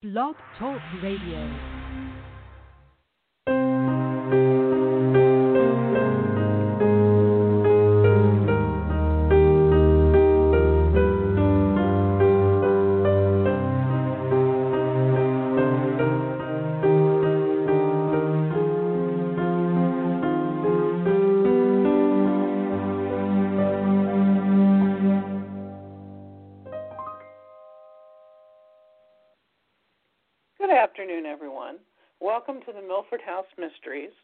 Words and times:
Blog 0.00 0.36
Talk 0.56 0.80
Radio. 1.02 1.77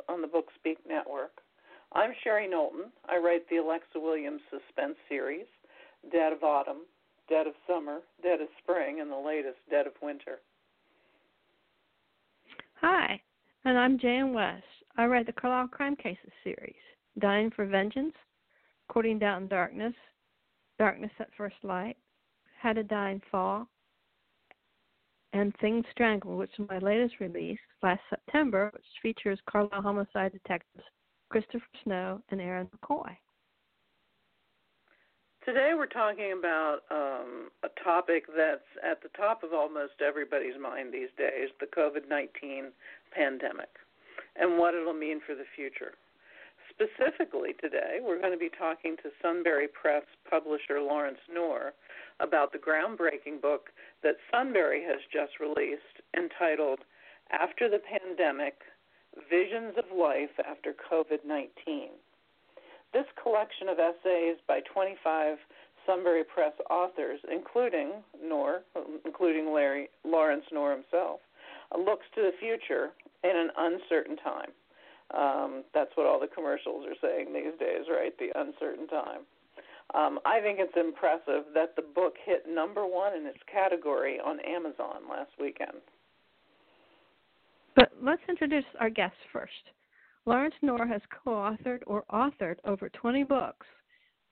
On 0.09 0.21
the 0.23 0.29
Bookspeak 0.29 0.77
Network. 0.89 1.41
I'm 1.93 2.13
Sherry 2.23 2.49
Knowlton. 2.49 2.91
I 3.09 3.19
write 3.19 3.49
the 3.49 3.57
Alexa 3.57 3.99
Williams 4.01 4.41
suspense 4.51 4.97
series, 5.09 5.47
Dead 6.11 6.33
of 6.33 6.43
Autumn, 6.43 6.83
Dead 7.29 7.47
of 7.47 7.55
Summer, 7.67 8.01
Dead 8.23 8.41
of 8.41 8.49
Spring, 8.63 9.01
and 9.01 9.11
the 9.11 9.17
latest, 9.17 9.59
Dead 9.71 9.87
of 9.87 9.93
Winter. 10.03 10.41
Hi, 12.81 13.21
and 13.65 13.79
I'm 13.79 13.99
Jan 13.99 14.33
West. 14.33 14.65
I 14.97 15.07
write 15.07 15.27
the 15.27 15.33
Carlisle 15.33 15.69
Crime 15.69 15.97
Cases 15.97 16.33
series, 16.43 16.75
Dying 17.19 17.51
for 17.51 17.67
Vengeance, 17.67 18.15
Courting 18.89 19.19
Doubt 19.19 19.41
and 19.41 19.49
Darkness, 19.51 19.95
Darkness 20.79 21.13
at 21.19 21.35
First 21.37 21.57
Light, 21.63 21.97
Had 22.61 22.79
a 22.79 22.83
Dying 22.83 23.23
Fall, 23.31 23.69
and 25.35 25.53
Things 25.61 25.85
Strangle, 25.91 26.37
which 26.37 26.53
is 26.59 26.67
my 26.69 26.79
latest 26.79 27.17
release 27.19 27.59
last 27.83 28.01
September, 28.09 28.71
which 28.73 28.85
features 29.03 29.39
Carlisle 29.51 29.83
homicide 29.83 30.33
detectives 30.33 30.85
Christopher 31.29 31.67
Snow 31.83 32.21
and 32.31 32.41
Aaron 32.41 32.69
McCoy. 32.69 33.11
Today 35.45 35.73
we're 35.77 35.87
talking 35.87 36.33
about 36.39 36.79
um, 36.91 37.51
a 37.65 37.83
topic 37.83 38.25
that's 38.35 38.63
at 38.89 39.03
the 39.03 39.11
top 39.17 39.43
of 39.43 39.53
almost 39.53 39.95
everybody's 40.01 40.55
mind 40.59 40.95
these 40.95 41.11
days 41.19 41.51
the 41.61 41.67
COVID 41.67 42.09
19 42.09 42.71
pandemic 43.13 43.69
and 44.37 44.57
what 44.57 44.75
it'll 44.75 44.95
mean 44.95 45.21
for 45.27 45.35
the 45.35 45.45
future. 45.55 45.95
Specifically, 46.75 47.55
today 47.61 47.99
we're 48.03 48.21
going 48.21 48.33
to 48.33 48.39
be 48.39 48.51
talking 48.51 48.97
to 48.97 49.11
Sunbury 49.23 49.69
Press 49.69 50.03
publisher 50.29 50.81
Lawrence 50.81 51.23
Knorr 51.33 51.73
about 52.19 52.51
the 52.51 52.59
groundbreaking 52.59 53.41
book 53.41 53.71
that 54.03 54.17
Sunbury 54.33 54.83
has 54.83 54.99
just 55.13 55.39
released 55.39 56.03
entitled 56.17 56.81
After 57.31 57.71
the 57.71 57.79
Pandemic 57.79 58.55
Visions 59.31 59.75
of 59.79 59.97
Life 59.97 60.35
After 60.43 60.75
COVID 60.75 61.25
19. 61.25 61.91
This 62.93 63.07
collection 63.23 63.69
of 63.69 63.79
essays 63.79 64.37
by 64.49 64.59
25 64.73 65.39
Sunbury 65.87 66.25
Press 66.25 66.55
authors, 66.71 67.21
including 67.31 68.03
Knorr, 68.21 68.63
including 69.05 69.53
Larry 69.53 69.91
Lawrence 70.05 70.47
Knorr 70.51 70.73
himself, 70.73 71.21
looks 71.79 72.07
to 72.17 72.23
the 72.23 72.35
future 72.41 72.91
in 73.23 73.37
an 73.37 73.51
uncertain 73.57 74.17
time. 74.17 74.51
Um, 75.13 75.65
that's 75.75 75.91
what 75.97 76.07
all 76.07 76.19
the 76.19 76.27
commercials 76.27 76.87
are 76.87 76.97
saying 77.03 77.33
these 77.33 77.59
days, 77.59 77.87
right? 77.91 78.17
The 78.19 78.33
uncertain 78.39 78.87
time. 78.89 79.21
Um, 79.95 80.19
I 80.25 80.41
think 80.41 80.59
it's 80.61 80.77
impressive 80.77 81.53
that 81.55 81.77
the 81.77 81.83
book 81.83 82.15
hit 82.25 82.45
number 82.49 82.87
one 82.87 83.15
in 83.15 83.27
its 83.27 83.39
category 83.51 84.19
on 84.19 84.41
Amazon 84.41 85.03
last 85.11 85.31
weekend. 85.39 85.83
But 87.77 87.93
let's 88.03 88.23
introduce 88.29 88.65
our 88.81 88.89
guest 88.89 89.17
first. 89.33 89.53
Lawrence 90.27 90.55
Knorr 90.63 90.87
has 90.87 91.03
co 91.25 91.33
authored 91.33 91.81
or 91.87 92.05
authored 92.11 92.57
over 92.65 92.89
20 92.89 93.25
books, 93.25 93.67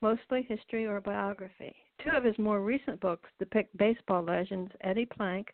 mostly 0.00 0.42
history 0.48 0.86
or 0.86 1.00
biography. 1.00 1.74
Two 2.02 2.16
of 2.16 2.24
his 2.24 2.38
more 2.38 2.60
recent 2.60 2.98
books 3.00 3.28
depict 3.38 3.76
baseball 3.76 4.22
legends 4.22 4.72
Eddie 4.80 5.06
Plank, 5.06 5.48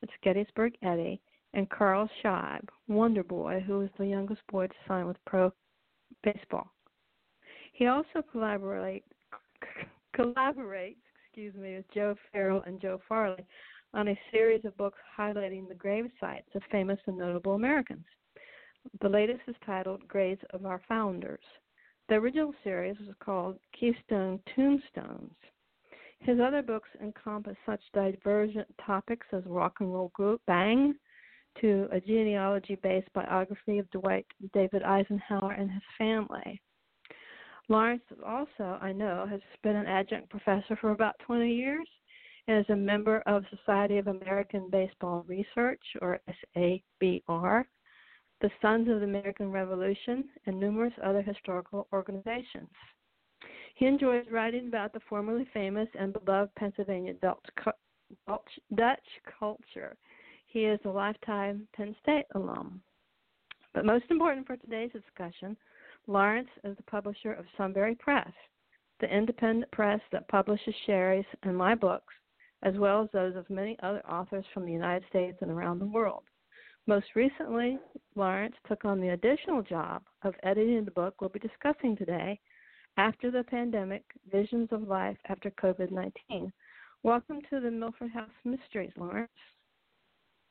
that's 0.00 0.12
Gettysburg 0.22 0.74
Eddie, 0.82 1.20
and 1.54 1.68
Carl 1.70 2.08
Scheib, 2.22 2.68
Wonder 2.88 3.24
Boy, 3.24 3.62
who 3.66 3.78
was 3.78 3.90
the 3.98 4.06
youngest 4.06 4.42
boy 4.50 4.66
to 4.66 4.74
sign 4.86 5.06
with 5.06 5.16
pro 5.26 5.52
baseball. 6.22 6.70
He 7.72 7.86
also 7.86 8.22
collaborate, 8.32 9.04
collaborates, 10.16 10.96
excuse 11.24 11.54
me, 11.54 11.76
with 11.76 11.90
Joe 11.94 12.16
Farrell 12.32 12.62
and 12.66 12.80
Joe 12.80 13.00
Farley 13.08 13.44
on 13.94 14.08
a 14.08 14.20
series 14.32 14.64
of 14.64 14.76
books 14.76 14.98
highlighting 15.16 15.68
the 15.68 15.74
grave 15.74 16.10
sites 16.20 16.48
of 16.54 16.62
famous 16.70 16.98
and 17.06 17.16
notable 17.16 17.54
Americans. 17.54 18.04
The 19.00 19.08
latest 19.08 19.40
is 19.46 19.56
titled 19.64 20.06
Graves 20.08 20.40
of 20.50 20.66
Our 20.66 20.80
Founders. 20.88 21.44
The 22.08 22.16
original 22.16 22.54
series 22.64 22.96
was 22.98 23.14
called 23.20 23.58
Keystone 23.78 24.40
Tombstones. 24.54 25.34
His 26.20 26.40
other 26.40 26.62
books 26.62 26.88
encompass 27.00 27.56
such 27.64 27.80
divergent 27.92 28.66
topics 28.84 29.26
as 29.32 29.44
rock 29.46 29.76
and 29.80 29.92
roll 29.92 30.08
group 30.14 30.40
Bang, 30.46 30.94
to 31.60 31.88
a 31.92 32.00
genealogy 32.00 32.76
based 32.82 33.12
biography 33.12 33.78
of 33.78 33.90
Dwight 33.90 34.26
David 34.52 34.82
Eisenhower 34.82 35.52
and 35.52 35.70
his 35.70 35.82
family. 35.96 36.60
Lawrence 37.68 38.02
also, 38.24 38.78
I 38.80 38.92
know, 38.92 39.26
has 39.28 39.40
been 39.62 39.76
an 39.76 39.86
adjunct 39.86 40.30
professor 40.30 40.76
for 40.80 40.90
about 40.92 41.18
20 41.26 41.52
years 41.52 41.86
and 42.46 42.58
is 42.60 42.70
a 42.70 42.76
member 42.76 43.20
of 43.26 43.44
Society 43.50 43.98
of 43.98 44.06
American 44.06 44.70
Baseball 44.70 45.24
Research, 45.28 45.82
or 46.00 46.18
SABR, 46.56 47.64
the 48.40 48.50
Sons 48.62 48.88
of 48.88 49.00
the 49.00 49.04
American 49.04 49.50
Revolution, 49.50 50.24
and 50.46 50.58
numerous 50.58 50.94
other 51.04 51.20
historical 51.20 51.86
organizations. 51.92 52.70
He 53.74 53.84
enjoys 53.84 54.24
writing 54.32 54.68
about 54.68 54.94
the 54.94 55.00
formerly 55.08 55.46
famous 55.52 55.88
and 55.98 56.12
beloved 56.12 56.54
Pennsylvania 56.54 57.12
Dutch, 57.20 57.38
Dutch 58.74 59.08
culture. 59.38 59.96
He 60.50 60.64
is 60.64 60.80
a 60.86 60.88
lifetime 60.88 61.68
Penn 61.74 61.94
State 62.02 62.24
alum. 62.34 62.80
But 63.74 63.84
most 63.84 64.06
important 64.10 64.46
for 64.46 64.56
today's 64.56 64.90
discussion, 64.92 65.58
Lawrence 66.06 66.48
is 66.64 66.74
the 66.74 66.82
publisher 66.84 67.34
of 67.34 67.44
Sunbury 67.58 67.94
Press, 67.94 68.32
the 69.00 69.14
independent 69.14 69.70
press 69.72 70.00
that 70.10 70.26
publishes 70.28 70.74
Sherry's 70.86 71.26
and 71.42 71.54
my 71.54 71.74
books, 71.74 72.14
as 72.62 72.74
well 72.78 73.02
as 73.02 73.10
those 73.12 73.36
of 73.36 73.50
many 73.50 73.78
other 73.82 74.00
authors 74.08 74.46
from 74.54 74.64
the 74.64 74.72
United 74.72 75.06
States 75.10 75.36
and 75.42 75.50
around 75.50 75.80
the 75.80 75.86
world. 75.86 76.24
Most 76.86 77.14
recently, 77.14 77.78
Lawrence 78.14 78.56
took 78.66 78.86
on 78.86 79.02
the 79.02 79.10
additional 79.10 79.62
job 79.62 80.02
of 80.22 80.34
editing 80.44 80.86
the 80.86 80.90
book 80.92 81.20
we'll 81.20 81.28
be 81.28 81.38
discussing 81.40 81.94
today, 81.94 82.40
After 82.96 83.30
the 83.30 83.44
Pandemic 83.44 84.04
Visions 84.32 84.70
of 84.72 84.88
Life 84.88 85.18
After 85.28 85.50
COVID 85.50 85.90
19. 85.90 86.50
Welcome 87.02 87.42
to 87.50 87.60
the 87.60 87.70
Milford 87.70 88.12
House 88.12 88.30
Mysteries, 88.46 88.92
Lawrence. 88.96 89.28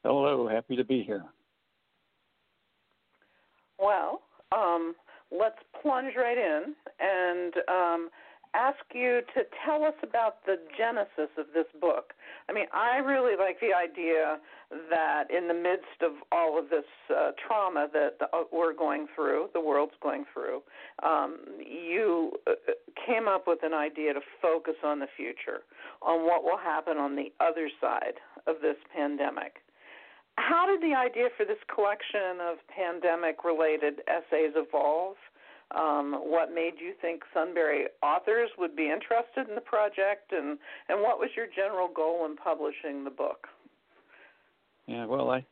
Hello, 0.08 0.48
happy 0.48 0.78
to 0.78 0.86
be 0.86 1.04
here. 1.04 1.26
Well, 3.78 4.22
um, 4.56 4.96
let's 5.38 5.58
plunge 5.82 6.14
right 6.16 6.38
in 6.38 6.74
and 7.02 7.54
um, 7.68 8.10
ask 8.56 8.78
you 8.96 9.20
to 9.36 9.42
tell 9.66 9.84
us 9.84 9.96
about 10.04 10.46
the 10.46 10.60
genesis 10.78 11.30
of 11.38 11.48
this 11.54 11.66
book. 11.82 12.14
I 12.48 12.54
mean, 12.54 12.68
I 12.74 13.00
really 13.00 13.36
like 13.38 13.60
the 13.60 13.76
idea 13.76 14.40
that 14.90 15.26
in 15.30 15.50
the 15.50 15.54
midst 15.54 16.02
of 16.02 16.14
all 16.32 16.58
of 16.58 16.70
this 16.70 16.86
uh, 17.14 17.32
trauma 17.46 17.90
that 17.92 18.18
the, 18.20 18.28
uh, 18.28 18.44
we're 18.50 18.74
going 18.74 19.08
through, 19.14 19.50
the 19.54 19.60
world's 19.60 20.00
going 20.02 20.24
through, 20.34 20.62
um, 21.04 21.38
you 21.60 22.32
uh, 22.48 22.54
came 23.06 23.28
up 23.28 23.44
with 23.46 23.60
an 23.62 23.74
idea 23.74 24.14
to 24.14 24.22
focus 24.42 24.76
on 24.86 25.00
the 25.00 25.08
future, 25.18 25.64
on 26.02 26.26
what 26.26 26.46
will 26.46 26.58
happen 26.58 26.96
on 26.96 27.18
the 27.18 27.34
other 27.42 27.70
side 27.82 28.14
of 28.48 28.62
this 28.62 28.78
pandemic. 28.96 29.56
How 30.38 30.68
did 30.68 30.82
the 30.82 30.96
idea 30.96 31.30
for 31.36 31.46
this 31.46 31.58
collection 31.74 32.40
of 32.42 32.58
pandemic 32.70 33.44
related 33.44 34.02
essays 34.08 34.54
evolve? 34.56 35.16
Um, 35.76 36.14
what 36.24 36.54
made 36.54 36.76
you 36.80 36.94
think 37.02 37.24
Sunbury 37.34 37.88
authors 38.02 38.50
would 38.58 38.76
be 38.76 38.90
interested 38.90 39.50
in 39.50 39.56
the 39.56 39.62
project, 39.62 40.32
and, 40.32 40.58
and 40.88 41.02
what 41.02 41.20
was 41.20 41.30
your 41.36 41.48
general 41.54 41.90
goal 41.94 42.26
in 42.26 42.38
publishing 42.38 43.04
the 43.04 43.10
book? 43.10 43.48
Yeah, 44.86 45.06
well, 45.06 45.30
I 45.30 45.46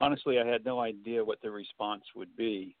honestly 0.00 0.38
I 0.38 0.46
had 0.46 0.64
no 0.64 0.78
idea 0.78 1.24
what 1.24 1.42
the 1.42 1.50
response 1.50 2.04
would 2.14 2.36
be, 2.36 2.76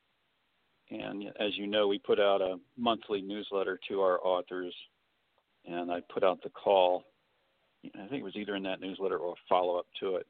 and 0.90 1.24
as 1.40 1.56
you 1.56 1.66
know, 1.66 1.88
we 1.88 1.98
put 1.98 2.20
out 2.20 2.40
a 2.40 2.60
monthly 2.76 3.22
newsletter 3.22 3.80
to 3.88 4.00
our 4.02 4.20
authors, 4.24 4.74
and 5.66 5.90
I 5.90 6.00
put 6.12 6.22
out 6.22 6.42
the 6.44 6.50
call. 6.50 7.04
I 7.84 8.06
think 8.06 8.20
it 8.20 8.24
was 8.24 8.36
either 8.36 8.54
in 8.54 8.62
that 8.64 8.80
newsletter 8.80 9.18
or 9.18 9.32
a 9.32 9.42
follow 9.48 9.76
up 9.76 9.86
to 9.98 10.16
it. 10.16 10.26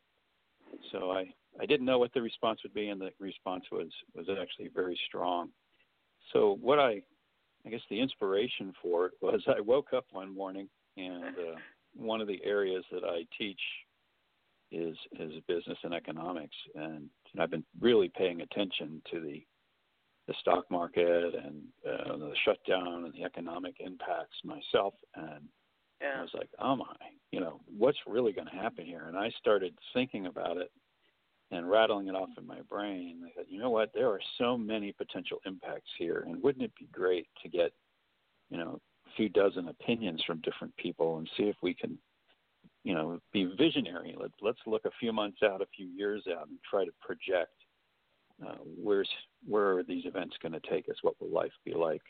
So 0.93 1.11
I 1.11 1.32
I 1.61 1.67
didn't 1.67 1.87
know 1.87 1.99
what 1.99 2.12
the 2.15 2.23
response 2.23 2.61
would 2.62 2.75
be, 2.75 2.88
and 2.88 3.00
the 3.00 3.11
response 3.19 3.65
was 3.70 3.88
was 4.15 4.26
actually 4.31 4.69
very 4.75 4.99
strong. 5.06 5.50
So 6.32 6.59
what 6.61 6.79
I 6.79 7.03
I 7.67 7.70
guess 7.70 7.81
the 7.91 8.00
inspiration 8.00 8.73
for 8.82 9.06
it 9.06 9.12
was 9.20 9.43
I 9.47 9.61
woke 9.61 9.93
up 9.93 10.06
one 10.12 10.35
morning 10.35 10.69
and 10.97 11.25
uh, 11.25 11.59
one 11.94 12.20
of 12.20 12.29
the 12.29 12.41
areas 12.44 12.85
that 12.93 13.05
I 13.05 13.25
teach 13.37 13.61
is 14.70 14.97
is 15.19 15.32
business 15.47 15.79
and 15.82 15.94
economics, 15.94 16.56
and 16.75 17.09
I've 17.38 17.50
been 17.50 17.65
really 17.81 18.11
paying 18.17 18.43
attention 18.43 19.03
to 19.11 19.20
the 19.20 19.44
the 20.26 20.35
stock 20.41 20.70
market 20.70 21.35
and 21.35 21.62
uh, 21.87 22.17
the 22.19 22.35
shutdown 22.44 23.05
and 23.05 23.15
the 23.15 23.25
economic 23.25 23.76
impacts 23.81 24.37
myself, 24.44 24.94
and 25.15 25.49
yeah. 26.00 26.19
I 26.19 26.23
was 26.23 26.31
like, 26.35 26.50
oh 26.61 26.77
my, 26.77 26.95
you 27.33 27.41
know, 27.41 27.61
what's 27.77 27.99
really 28.06 28.33
going 28.33 28.49
to 28.49 28.55
happen 28.55 28.85
here? 28.85 29.05
And 29.06 29.17
I 29.17 29.31
started 29.39 29.75
thinking 29.95 30.27
about 30.27 30.56
it 30.56 30.71
and 31.50 31.71
rattling 31.71 32.09
it 32.09 32.15
off 32.15 32.29
in 32.37 32.47
my 32.47 32.61
brain. 32.69 33.23
I 33.25 33.31
thought, 33.35 33.50
you 33.50 33.59
know 33.59 33.71
what? 33.71 33.91
There 33.95 34.09
are 34.09 34.21
so 34.37 34.56
many 34.56 34.93
potential 34.93 35.39
impacts 35.47 35.91
here, 35.99 36.25
and 36.27 36.43
wouldn't 36.43 36.65
it 36.65 36.73
be 36.79 36.89
great 36.93 37.27
to 37.43 37.49
get, 37.49 37.73
you 38.50 38.59
know, 38.59 38.81
a 39.06 39.11
few 39.17 39.29
dozen 39.29 39.69
opinions 39.69 40.23
from 40.27 40.41
different 40.43 40.77
people 40.77 41.19
and 41.19 41.31
see 41.37 41.45
if 41.45 41.56
we 41.62 41.75
can 41.75 41.99
you 42.85 42.94
know, 42.94 43.19
be 43.33 43.44
visionary. 43.59 44.17
Let's 44.19 44.35
let's 44.41 44.59
look 44.67 44.85
a 44.85 44.91
few 44.99 45.12
months 45.12 45.39
out, 45.43 45.61
a 45.61 45.67
few 45.77 45.87
years 45.87 46.23
out, 46.31 46.49
and 46.49 46.59
try 46.71 46.85
to 46.85 46.91
project 47.03 47.53
uh, 48.44 48.55
where's 48.83 49.09
where 49.47 49.79
are 49.79 49.83
these 49.83 50.05
events 50.06 50.37
going 50.41 50.53
to 50.53 50.71
take 50.71 50.89
us? 50.89 50.97
What 51.03 51.15
will 51.21 51.31
life 51.31 51.53
be 51.65 51.75
like? 51.75 52.03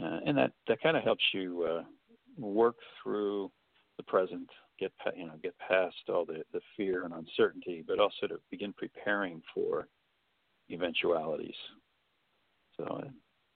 Uh, 0.00 0.20
and 0.26 0.38
that 0.38 0.52
that 0.68 0.80
kind 0.82 0.96
of 0.96 1.02
helps 1.02 1.24
you 1.32 1.66
uh, 1.68 1.82
work 2.38 2.76
through 3.02 3.50
the 3.96 4.02
present, 4.02 4.48
get 4.78 4.92
you 5.16 5.26
know 5.26 5.34
get 5.42 5.54
past 5.58 5.94
all 6.08 6.24
the 6.24 6.42
the 6.52 6.60
fear 6.76 7.04
and 7.04 7.14
uncertainty, 7.14 7.84
but 7.86 7.98
also 7.98 8.26
to 8.26 8.40
begin 8.50 8.72
preparing 8.72 9.42
for 9.54 9.88
eventualities. 10.70 11.54
So 12.76 13.04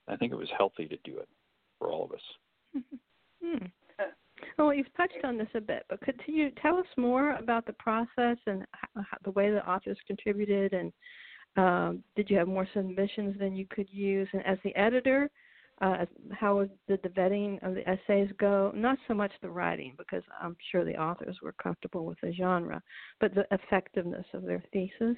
I, 0.06 0.16
think 0.16 0.32
it 0.32 0.36
was 0.36 0.48
healthy 0.56 0.86
to 0.86 0.96
do 1.04 1.18
it 1.18 1.28
for 1.78 1.90
all 1.90 2.04
of 2.04 2.12
us. 2.12 2.82
hmm. 3.44 3.66
Well, 4.56 4.72
you've 4.72 4.94
touched 4.96 5.24
on 5.24 5.36
this 5.36 5.48
a 5.54 5.60
bit, 5.60 5.84
but 5.88 6.00
could 6.00 6.20
you 6.26 6.50
tell 6.62 6.78
us 6.78 6.86
more 6.96 7.34
about 7.34 7.66
the 7.66 7.72
process 7.74 8.36
and 8.46 8.64
how, 8.72 9.02
the 9.24 9.32
way 9.32 9.50
the 9.50 9.68
authors 9.68 9.98
contributed, 10.06 10.72
and 10.72 10.92
um, 11.56 12.04
did 12.14 12.30
you 12.30 12.36
have 12.36 12.46
more 12.46 12.68
submissions 12.72 13.36
than 13.38 13.56
you 13.56 13.66
could 13.68 13.88
use? 13.90 14.28
And 14.32 14.44
as 14.46 14.58
the 14.62 14.74
editor, 14.76 15.30
uh, 15.80 16.04
how 16.32 16.66
did 16.88 17.00
the 17.02 17.08
vetting 17.10 17.62
of 17.62 17.74
the 17.74 17.88
essays 17.88 18.28
go? 18.38 18.72
Not 18.74 18.98
so 19.06 19.14
much 19.14 19.32
the 19.42 19.50
writing, 19.50 19.94
because 19.96 20.22
I'm 20.40 20.56
sure 20.70 20.84
the 20.84 21.00
authors 21.00 21.36
were 21.42 21.54
comfortable 21.62 22.04
with 22.04 22.18
the 22.22 22.32
genre, 22.32 22.82
but 23.20 23.34
the 23.34 23.46
effectiveness 23.52 24.26
of 24.34 24.42
their 24.42 24.62
thesis. 24.72 25.16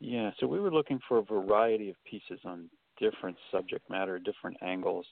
Yeah, 0.00 0.30
so 0.40 0.46
we 0.46 0.60
were 0.60 0.72
looking 0.72 0.98
for 1.08 1.18
a 1.18 1.22
variety 1.22 1.90
of 1.90 1.96
pieces 2.04 2.40
on 2.44 2.68
different 2.98 3.36
subject 3.50 3.88
matter, 3.90 4.18
different 4.18 4.56
angles. 4.62 5.06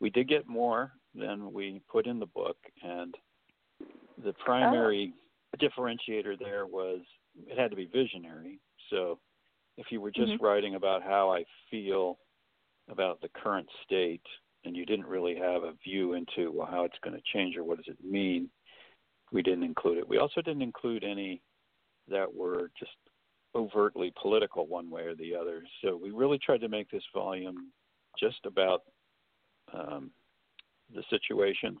We 0.00 0.10
did 0.10 0.28
get 0.28 0.46
more 0.46 0.92
than 1.14 1.52
we 1.52 1.80
put 1.90 2.06
in 2.06 2.18
the 2.18 2.26
book, 2.26 2.56
and 2.82 3.14
the 4.24 4.32
primary 4.44 5.12
oh. 5.54 5.66
differentiator 5.66 6.38
there 6.38 6.66
was 6.66 7.00
it 7.48 7.58
had 7.58 7.70
to 7.70 7.76
be 7.76 7.86
visionary. 7.86 8.60
So 8.90 9.18
if 9.76 9.86
you 9.90 10.00
were 10.00 10.10
just 10.10 10.32
mm-hmm. 10.32 10.44
writing 10.44 10.74
about 10.76 11.02
how 11.02 11.32
I 11.32 11.44
feel 11.70 12.18
about 12.90 13.20
the 13.20 13.28
current 13.42 13.68
state 13.84 14.22
and 14.64 14.76
you 14.76 14.86
didn't 14.86 15.06
really 15.06 15.36
have 15.36 15.62
a 15.62 15.74
view 15.84 16.14
into 16.14 16.50
well 16.50 16.68
how 16.70 16.84
it's 16.84 16.98
going 17.02 17.16
to 17.16 17.22
change 17.32 17.56
or 17.56 17.64
what 17.64 17.76
does 17.76 17.88
it 17.88 18.04
mean, 18.04 18.48
we 19.32 19.42
didn't 19.42 19.64
include 19.64 19.98
it. 19.98 20.08
We 20.08 20.18
also 20.18 20.40
didn't 20.40 20.62
include 20.62 21.04
any 21.04 21.42
that 22.08 22.32
were 22.32 22.70
just 22.78 22.92
overtly 23.54 24.12
political 24.20 24.66
one 24.66 24.90
way 24.90 25.02
or 25.02 25.14
the 25.14 25.34
other. 25.34 25.62
So 25.82 25.96
we 25.96 26.10
really 26.10 26.38
tried 26.38 26.60
to 26.60 26.68
make 26.68 26.90
this 26.90 27.04
volume 27.14 27.70
just 28.18 28.44
about 28.46 28.82
um, 29.72 30.10
the 30.94 31.02
situation 31.10 31.76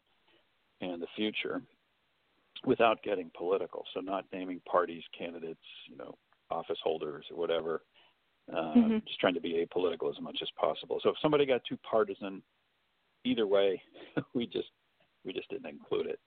and 0.80 1.02
the 1.02 1.06
future 1.16 1.62
without 2.64 3.02
getting 3.02 3.30
political. 3.36 3.84
So 3.92 4.00
not 4.00 4.24
naming 4.32 4.60
parties, 4.70 5.02
candidates, 5.16 5.60
you 5.88 5.96
know, 5.96 6.14
office 6.50 6.78
holders 6.82 7.26
or 7.30 7.36
whatever. 7.36 7.82
Uh, 8.52 8.74
mm-hmm. 8.74 8.98
Just 9.06 9.20
trying 9.20 9.34
to 9.34 9.40
be 9.40 9.66
apolitical 9.66 10.10
as 10.10 10.20
much 10.20 10.38
as 10.42 10.48
possible. 10.60 11.00
So 11.02 11.10
if 11.10 11.16
somebody 11.22 11.46
got 11.46 11.62
too 11.68 11.78
partisan, 11.88 12.42
either 13.24 13.46
way, 13.46 13.80
we 14.34 14.46
just 14.46 14.68
we 15.24 15.32
just 15.32 15.48
didn't 15.48 15.66
include 15.66 16.06
it. 16.06 16.20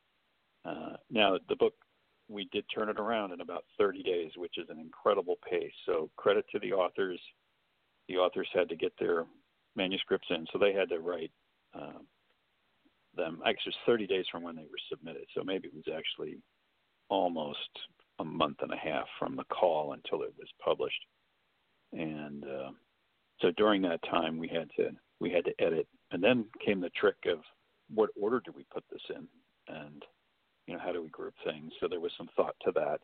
Uh, 0.66 0.98
now 1.12 1.38
the 1.48 1.56
book 1.56 1.74
we 2.30 2.50
did 2.52 2.66
turn 2.74 2.90
it 2.90 3.00
around 3.00 3.32
in 3.32 3.42
about 3.42 3.64
30 3.78 4.04
days, 4.04 4.32
which 4.36 4.58
is 4.58 4.70
an 4.70 4.80
incredible 4.80 5.38
pace. 5.50 5.72
So 5.86 6.10
credit 6.18 6.46
to 6.52 6.60
the 6.60 6.74
authors. 6.74 7.20
The 8.10 8.18
authors 8.18 8.48
had 8.54 8.70
to 8.70 8.76
get 8.76 8.94
their 9.00 9.26
manuscripts 9.76 10.28
in, 10.30 10.46
so 10.52 10.60
they 10.60 10.74
had 10.74 10.90
to 10.90 11.00
write 11.00 11.32
um, 11.74 12.08
them. 13.16 13.42
Actually, 13.46 13.72
it 13.72 13.76
was 13.88 13.98
30 13.98 14.08
days 14.08 14.26
from 14.32 14.44
when 14.44 14.56
they 14.56 14.64
were 14.64 14.80
submitted, 14.90 15.26
so 15.36 15.44
maybe 15.44 15.68
it 15.68 15.74
was 15.74 15.94
actually 15.96 16.38
almost 17.10 17.60
a 18.20 18.24
month 18.26 18.58
and 18.62 18.74
a 18.74 18.78
half 18.78 19.06
from 19.20 19.36
the 19.36 19.44
call 19.46 19.94
until 19.94 20.24
it 20.24 20.34
was 20.38 20.48
published. 20.64 21.06
And 21.94 22.44
uh, 22.44 22.72
so 23.42 23.52
during 23.58 23.82
that 23.84 24.02
time, 24.10 24.38
we 24.38 24.48
had 24.48 24.70
to 24.78 24.92
we 25.20 25.32
had 25.32 25.46
to 25.46 25.54
edit, 25.60 25.88
and 26.12 26.24
then 26.24 26.46
came 26.64 26.80
the 26.80 26.92
trick 26.92 27.16
of 27.28 27.40
what 27.94 28.10
order 28.20 28.42
do 28.46 28.52
we 28.56 28.66
put 28.72 28.84
this 28.92 29.02
in, 29.10 29.28
and 29.68 30.04
you 30.68 30.74
know 30.74 30.80
how 30.84 30.92
do 30.92 31.02
we 31.02 31.10
group 31.10 31.34
things. 31.46 31.72
So 31.80 31.88
there 31.88 32.00
was 32.00 32.12
some 32.18 32.30
thought 32.36 32.56
to 32.66 32.72
that, 32.74 33.00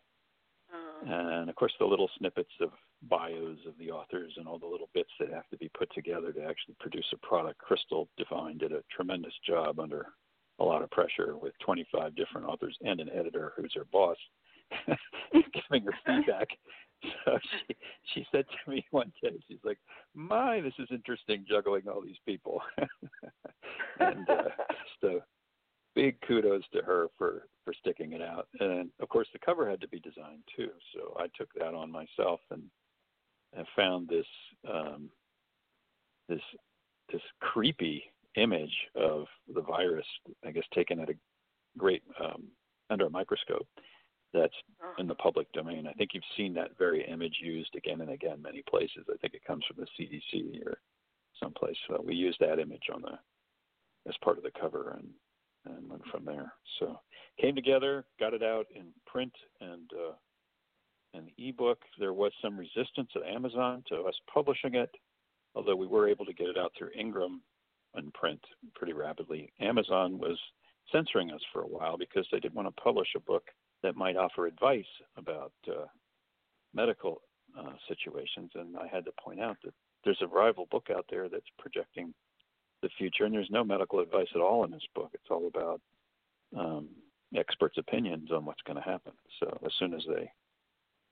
uh, 1.09 1.39
and 1.41 1.49
of 1.49 1.55
course 1.55 1.73
the 1.79 1.85
little 1.85 2.09
snippets 2.17 2.53
of 2.61 2.69
bios 3.09 3.57
of 3.67 3.77
the 3.79 3.91
authors 3.91 4.33
and 4.37 4.47
all 4.47 4.59
the 4.59 4.65
little 4.65 4.89
bits 4.93 5.09
that 5.19 5.29
have 5.29 5.47
to 5.49 5.57
be 5.57 5.69
put 5.77 5.93
together 5.93 6.31
to 6.31 6.43
actually 6.43 6.75
produce 6.79 7.05
a 7.13 7.25
product. 7.25 7.57
Crystal 7.59 8.07
Devine 8.17 8.57
did 8.57 8.71
a 8.71 8.83
tremendous 8.95 9.33
job 9.45 9.79
under 9.79 10.07
a 10.59 10.63
lot 10.63 10.83
of 10.83 10.91
pressure 10.91 11.35
with 11.37 11.53
25 11.65 12.15
different 12.15 12.47
authors 12.47 12.77
and 12.81 12.99
an 12.99 13.09
editor 13.09 13.53
who's 13.57 13.73
her 13.75 13.85
boss 13.91 14.17
giving 15.33 15.85
her 15.85 15.93
feedback. 16.05 16.47
So 17.25 17.37
she 17.67 17.75
she 18.13 18.27
said 18.31 18.45
to 18.49 18.71
me 18.71 18.85
one 18.91 19.11
day, 19.21 19.39
she's 19.47 19.59
like, 19.63 19.79
"My, 20.13 20.61
this 20.61 20.73
is 20.79 20.87
interesting 20.91 21.45
juggling 21.47 21.87
all 21.87 22.01
these 22.01 22.19
people." 22.25 22.61
and 23.99 24.29
uh, 24.29 24.49
so 25.01 25.21
big 25.95 26.19
kudos 26.21 26.63
to 26.73 26.81
her 26.81 27.07
for 27.17 27.47
for 27.63 27.73
sticking 27.73 28.13
it 28.13 28.21
out. 28.21 28.47
And 28.59 28.89
of 28.99 29.09
course, 29.09 29.27
the 29.33 29.39
cover 29.39 29.69
had 29.69 29.81
to 29.81 29.87
be 29.87 29.99
designed 29.99 30.43
too, 30.55 30.69
so 30.93 31.15
I 31.19 31.27
took 31.37 31.53
that 31.55 31.73
on 31.73 31.91
myself 31.91 32.39
and 32.51 32.63
have 33.55 33.67
found 33.75 34.07
this 34.07 34.25
um, 34.69 35.09
this 36.27 36.41
this 37.11 37.21
creepy 37.39 38.03
image 38.35 38.75
of 38.95 39.25
the 39.53 39.61
virus, 39.61 40.05
I 40.45 40.51
guess 40.51 40.63
taken 40.73 40.99
at 40.99 41.09
a 41.09 41.15
great 41.77 42.03
um, 42.23 42.43
under 42.89 43.05
a 43.05 43.09
microscope 43.09 43.67
that's 44.33 44.53
uh-huh. 44.81 44.93
in 44.99 45.07
the 45.07 45.15
public 45.15 45.51
domain. 45.53 45.87
I 45.87 45.93
think 45.93 46.11
you've 46.13 46.23
seen 46.35 46.53
that 46.55 46.77
very 46.77 47.05
image 47.07 47.37
used 47.41 47.75
again 47.75 48.01
and 48.01 48.11
again 48.11 48.41
many 48.41 48.63
places. 48.69 49.05
I 49.09 49.17
think 49.17 49.33
it 49.33 49.45
comes 49.45 49.63
from 49.65 49.77
the 49.83 50.03
CDC 50.03 50.65
or 50.65 50.79
someplace. 51.41 51.77
So 51.87 52.03
we 52.05 52.15
used 52.15 52.39
that 52.39 52.59
image 52.59 52.87
on 52.93 53.01
the 53.01 53.17
as 54.07 54.15
part 54.23 54.37
of 54.37 54.43
the 54.43 54.51
cover 54.59 54.97
and 54.99 55.09
and 55.65 55.89
went 55.89 56.05
from 56.11 56.25
there. 56.25 56.51
So 56.79 56.99
came 57.39 57.55
together, 57.55 58.05
got 58.19 58.33
it 58.33 58.43
out 58.43 58.65
in 58.75 58.87
print 59.05 59.31
and 59.61 59.89
uh, 59.93 60.13
an 61.13 61.29
ebook. 61.37 61.79
There 61.99 62.13
was 62.13 62.33
some 62.41 62.57
resistance 62.57 63.09
at 63.15 63.23
Amazon 63.23 63.83
to 63.87 64.01
us 64.01 64.15
publishing 64.33 64.75
it, 64.75 64.89
although 65.55 65.75
we 65.75 65.87
were 65.87 66.09
able 66.09 66.25
to 66.25 66.33
get 66.33 66.47
it 66.47 66.57
out 66.57 66.73
through 66.77 66.89
Ingram 66.97 67.41
in 67.97 68.11
print 68.11 68.41
pretty 68.75 68.91
rapidly. 68.91 69.53
Amazon 69.61 70.17
was 70.17 70.37
censoring 70.91 71.31
us 71.31 71.41
for 71.53 71.61
a 71.61 71.67
while 71.67 71.97
because 71.97 72.27
they 72.31 72.39
didn't 72.39 72.55
want 72.55 72.67
to 72.67 72.81
publish 72.81 73.07
a 73.15 73.21
book 73.21 73.43
that 73.83 73.95
might 73.95 74.17
offer 74.17 74.47
advice 74.47 74.85
about 75.17 75.51
uh, 75.67 75.85
medical 76.73 77.21
uh, 77.57 77.73
situations. 77.87 78.51
And 78.55 78.75
I 78.77 78.87
had 78.87 79.05
to 79.05 79.11
point 79.23 79.39
out 79.39 79.57
that 79.63 79.73
there's 80.03 80.21
a 80.21 80.27
rival 80.27 80.67
book 80.71 80.87
out 80.95 81.05
there 81.09 81.29
that's 81.29 81.43
projecting 81.59 82.13
the 82.81 82.89
future, 82.97 83.25
and 83.25 83.33
there's 83.33 83.49
no 83.49 83.63
medical 83.63 83.99
advice 83.99 84.27
at 84.35 84.41
all 84.41 84.65
in 84.65 84.71
this 84.71 84.85
book. 84.95 85.11
It's 85.13 85.29
all 85.29 85.47
about 85.47 85.81
um, 86.57 86.89
experts' 87.35 87.77
opinions 87.77 88.31
on 88.31 88.45
what's 88.45 88.61
going 88.63 88.75
to 88.75 88.89
happen. 88.89 89.13
So 89.39 89.57
as 89.65 89.71
soon 89.79 89.93
as 89.93 90.01
they 90.07 90.29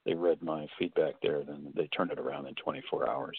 they 0.03 0.15
read 0.15 0.41
my 0.41 0.65
feedback 0.79 1.13
there, 1.21 1.43
then 1.43 1.71
they 1.75 1.87
turned 1.87 2.11
it 2.11 2.17
around 2.17 2.47
in 2.47 2.55
24 2.55 3.07
hours. 3.07 3.37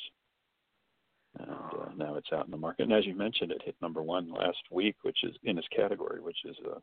And 1.40 1.50
uh, 1.50 1.88
now 1.96 2.14
it's 2.14 2.32
out 2.32 2.44
in 2.44 2.52
the 2.52 2.56
market. 2.56 2.84
And 2.84 2.92
as 2.92 3.04
you 3.04 3.16
mentioned, 3.16 3.50
it 3.50 3.62
hit 3.64 3.74
number 3.82 4.00
one 4.00 4.30
last 4.32 4.58
week, 4.70 4.94
which 5.02 5.24
is 5.24 5.34
in 5.42 5.58
its 5.58 5.66
category, 5.74 6.20
which 6.20 6.36
is 6.44 6.54
uh, 6.70 6.78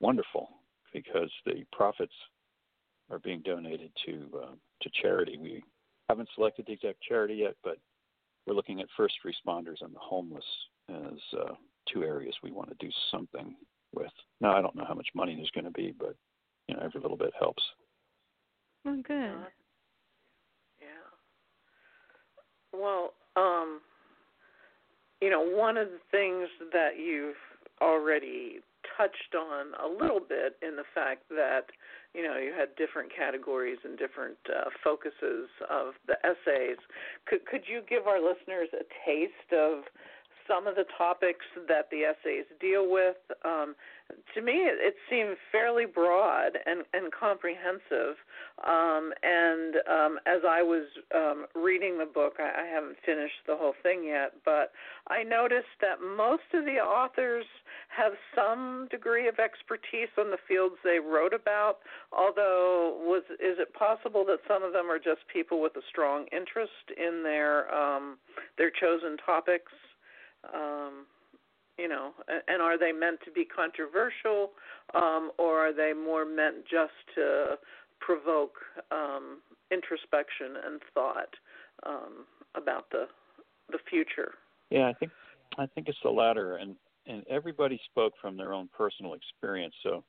wonderful 0.00 0.50
because 0.96 1.30
the 1.44 1.62
profits 1.72 2.14
are 3.10 3.18
being 3.18 3.42
donated 3.44 3.90
to 4.06 4.28
uh, 4.42 4.54
to 4.80 4.90
charity. 5.02 5.36
We 5.38 5.62
haven't 6.08 6.30
selected 6.34 6.64
the 6.66 6.72
exact 6.72 7.02
charity 7.06 7.34
yet, 7.34 7.54
but 7.62 7.76
we're 8.46 8.54
looking 8.54 8.80
at 8.80 8.88
first 8.96 9.14
responders 9.26 9.82
and 9.82 9.94
the 9.94 10.00
homeless 10.00 10.44
as 10.88 11.38
uh, 11.38 11.52
two 11.92 12.02
areas 12.02 12.34
we 12.42 12.50
want 12.50 12.70
to 12.70 12.86
do 12.86 12.90
something 13.10 13.54
with. 13.94 14.10
Now, 14.40 14.56
I 14.56 14.62
don't 14.62 14.74
know 14.74 14.86
how 14.88 14.94
much 14.94 15.08
money 15.14 15.34
there's 15.34 15.50
going 15.50 15.64
to 15.66 15.70
be, 15.70 15.94
but 15.98 16.16
you 16.66 16.74
know, 16.74 16.82
every 16.82 17.00
little 17.00 17.16
bit 17.16 17.32
helps. 17.38 17.62
Oh, 18.86 18.96
good. 19.06 19.34
yeah. 20.80 21.04
Well, 22.72 23.12
um, 23.36 23.80
you 25.20 25.28
know, 25.28 25.42
one 25.42 25.76
of 25.76 25.88
the 25.88 25.98
things 26.10 26.48
that 26.72 26.98
you've 26.98 27.34
already 27.82 28.60
touched 28.96 29.34
on 29.34 29.74
a 29.78 29.88
little 29.88 30.20
bit 30.20 30.56
in 30.62 30.76
the 30.76 30.88
fact 30.94 31.28
that 31.30 31.66
you 32.14 32.22
know 32.22 32.36
you 32.36 32.52
had 32.56 32.74
different 32.76 33.10
categories 33.14 33.78
and 33.84 33.98
different 33.98 34.38
uh, 34.48 34.70
focuses 34.82 35.48
of 35.70 35.94
the 36.06 36.16
essays. 36.24 36.78
Could 37.26 37.46
could 37.46 37.64
you 37.66 37.82
give 37.88 38.06
our 38.06 38.20
listeners 38.20 38.68
a 38.72 38.84
taste 39.04 39.52
of 39.52 39.84
some 40.48 40.66
of 40.66 40.74
the 40.74 40.84
topics 40.96 41.44
that 41.68 41.88
the 41.90 42.04
essays 42.04 42.44
deal 42.60 42.90
with. 42.90 43.16
Um, 43.44 43.74
to 44.34 44.40
me, 44.42 44.52
it, 44.52 44.94
seemed 45.10 45.36
fairly 45.50 45.84
broad 45.86 46.58
and, 46.66 46.82
and 46.92 47.12
comprehensive. 47.12 48.16
Um, 48.64 49.12
and 49.22 49.76
um, 49.90 50.18
as 50.26 50.42
I 50.48 50.62
was 50.62 50.86
um, 51.14 51.46
reading 51.54 51.98
the 51.98 52.06
book, 52.06 52.34
I, 52.38 52.62
I 52.62 52.66
haven't 52.66 52.96
finished 53.04 53.46
the 53.46 53.56
whole 53.56 53.74
thing 53.82 54.04
yet, 54.04 54.32
but 54.44 54.72
I 55.08 55.22
noticed 55.22 55.74
that 55.80 56.00
most 56.00 56.46
of 56.54 56.64
the 56.64 56.78
authors 56.78 57.44
have 57.88 58.12
some 58.34 58.88
degree 58.90 59.28
of 59.28 59.38
expertise 59.38 60.10
on 60.18 60.30
the 60.30 60.38
fields 60.48 60.74
they 60.82 60.98
wrote 60.98 61.34
about. 61.34 61.78
Although, 62.12 62.98
was 63.00 63.22
is 63.40 63.58
it 63.58 63.72
possible 63.74 64.24
that 64.26 64.38
some 64.48 64.62
of 64.62 64.72
them 64.72 64.90
are 64.90 64.98
just 64.98 65.26
people 65.32 65.60
with 65.60 65.76
a 65.76 65.82
strong 65.88 66.26
interest 66.32 66.94
in 66.96 67.22
their 67.22 67.72
um, 67.72 68.18
their 68.58 68.70
chosen 68.70 69.16
topics? 69.24 69.72
Um, 70.54 71.06
you 71.78 71.88
know, 71.88 72.12
and 72.48 72.62
are 72.62 72.78
they 72.78 72.92
meant 72.92 73.20
to 73.24 73.30
be 73.30 73.44
controversial, 73.44 74.52
um, 74.94 75.30
or 75.38 75.68
are 75.68 75.72
they 75.72 75.92
more 75.92 76.24
meant 76.24 76.64
just 76.70 76.92
to 77.14 77.56
provoke 78.00 78.54
um, 78.90 79.40
introspection 79.70 80.56
and 80.64 80.80
thought 80.94 81.34
um, 81.84 82.24
about 82.54 82.90
the 82.90 83.06
the 83.70 83.78
future? 83.90 84.32
Yeah, 84.70 84.88
I 84.88 84.94
think 84.94 85.12
I 85.58 85.66
think 85.66 85.88
it's 85.88 85.98
the 86.02 86.10
latter, 86.10 86.56
and 86.56 86.76
and 87.06 87.24
everybody 87.28 87.80
spoke 87.90 88.14
from 88.20 88.36
their 88.36 88.52
own 88.52 88.68
personal 88.76 89.14
experience. 89.14 89.74
So, 89.82 90.02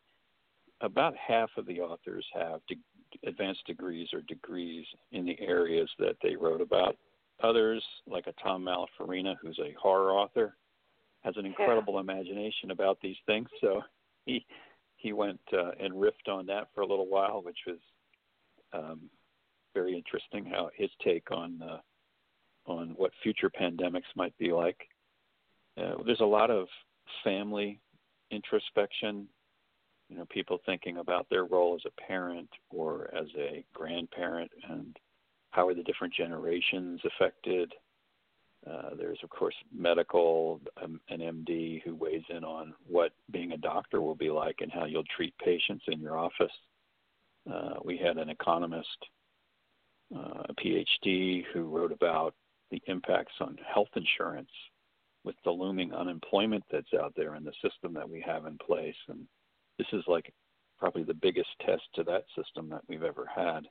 about 0.81 1.15
half 1.15 1.49
of 1.57 1.65
the 1.65 1.81
authors 1.81 2.25
have 2.33 2.61
de- 2.67 3.27
advanced 3.27 3.65
degrees 3.65 4.07
or 4.13 4.21
degrees 4.21 4.85
in 5.11 5.25
the 5.25 5.37
areas 5.41 5.89
that 5.99 6.15
they 6.23 6.35
wrote 6.35 6.61
about. 6.61 6.95
Others, 7.43 7.83
like 8.07 8.27
a 8.27 8.33
Tom 8.41 8.65
Malafarina, 8.65 9.35
who's 9.41 9.59
a 9.59 9.75
horror 9.79 10.11
author, 10.11 10.55
has 11.21 11.35
an 11.37 11.45
incredible 11.45 11.95
yeah. 11.95 11.99
imagination 12.01 12.71
about 12.71 12.97
these 13.01 13.17
things. 13.25 13.47
So 13.61 13.81
he 14.25 14.45
he 14.95 15.13
went 15.13 15.39
uh, 15.53 15.71
and 15.79 15.93
riffed 15.93 16.27
on 16.27 16.47
that 16.47 16.69
for 16.73 16.81
a 16.81 16.87
little 16.87 17.07
while, 17.07 17.41
which 17.43 17.59
was 17.67 17.77
um, 18.73 19.01
very 19.75 19.95
interesting. 19.95 20.45
How 20.45 20.71
his 20.75 20.89
take 21.03 21.29
on 21.31 21.61
uh, 21.61 21.79
on 22.65 22.93
what 22.97 23.11
future 23.23 23.49
pandemics 23.49 24.15
might 24.15 24.37
be 24.37 24.51
like. 24.51 24.87
Uh, 25.77 26.01
there's 26.05 26.21
a 26.21 26.25
lot 26.25 26.49
of 26.49 26.67
family 27.23 27.79
introspection. 28.31 29.27
You 30.09 30.17
know, 30.17 30.25
people 30.29 30.59
thinking 30.65 30.97
about 30.97 31.27
their 31.29 31.43
role 31.43 31.75
as 31.75 31.81
a 31.85 32.01
parent 32.01 32.49
or 32.69 33.09
as 33.13 33.27
a 33.37 33.63
grandparent 33.73 34.49
and 34.69 34.97
how 35.51 35.67
are 35.67 35.73
the 35.73 35.83
different 35.83 36.13
generations 36.13 37.01
affected? 37.05 37.73
Uh, 38.65 38.89
there's 38.97 39.19
of 39.23 39.29
course 39.29 39.55
medical, 39.73 40.59
um, 40.83 40.99
an 41.09 41.19
MD 41.19 41.81
who 41.83 41.95
weighs 41.95 42.23
in 42.29 42.43
on 42.43 42.73
what 42.85 43.11
being 43.31 43.53
a 43.53 43.57
doctor 43.57 44.01
will 44.01 44.15
be 44.15 44.29
like 44.29 44.57
and 44.61 44.71
how 44.71 44.85
you'll 44.85 45.03
treat 45.15 45.33
patients 45.37 45.85
in 45.87 46.01
your 46.01 46.17
office. 46.17 46.51
Uh, 47.51 47.75
we 47.83 47.97
had 47.97 48.17
an 48.17 48.29
economist, 48.29 48.97
uh, 50.13 50.43
a 50.49 50.53
PhD, 50.55 51.43
who 51.53 51.63
wrote 51.63 51.91
about 51.91 52.33
the 52.71 52.81
impacts 52.87 53.33
on 53.39 53.57
health 53.73 53.87
insurance 53.95 54.49
with 55.23 55.35
the 55.43 55.51
looming 55.51 55.93
unemployment 55.93 56.63
that's 56.71 56.93
out 57.01 57.13
there 57.15 57.35
and 57.35 57.45
the 57.45 57.53
system 57.61 57.93
that 57.93 58.09
we 58.09 58.21
have 58.25 58.45
in 58.45 58.57
place. 58.57 58.95
And 59.07 59.27
this 59.77 59.87
is 59.93 60.03
like 60.07 60.33
probably 60.77 61.03
the 61.03 61.13
biggest 61.13 61.49
test 61.65 61.83
to 61.95 62.03
that 62.03 62.23
system 62.35 62.69
that 62.69 62.81
we've 62.87 63.03
ever 63.03 63.25
had. 63.33 63.67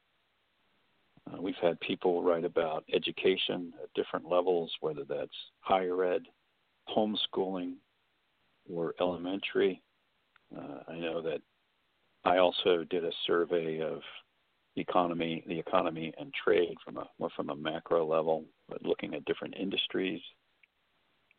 Uh, 1.30 1.40
we've 1.40 1.54
had 1.61 1.78
people 1.80 2.23
write 2.23 2.45
about 2.45 2.85
education 2.92 3.73
at 3.83 3.92
different 3.95 4.28
levels, 4.28 4.73
whether 4.80 5.04
that's 5.04 5.30
higher 5.61 6.04
ed, 6.04 6.23
homeschooling, 6.88 7.75
or 8.73 8.95
elementary. 9.00 9.83
Uh, 10.56 10.80
I 10.88 10.97
know 10.97 11.21
that 11.23 11.40
I 12.25 12.38
also 12.38 12.85
did 12.85 13.04
a 13.04 13.12
survey 13.26 13.80
of 13.80 14.00
economy, 14.76 15.42
the 15.47 15.59
economy 15.59 16.12
and 16.18 16.33
trade 16.35 16.76
from 16.85 16.99
a 16.99 17.09
more 17.18 17.30
from 17.35 17.50
a 17.50 17.56
macro 17.56 18.06
level, 18.06 18.45
but 18.68 18.83
looking 18.83 19.14
at 19.14 19.25
different 19.25 19.54
industries, 19.56 20.21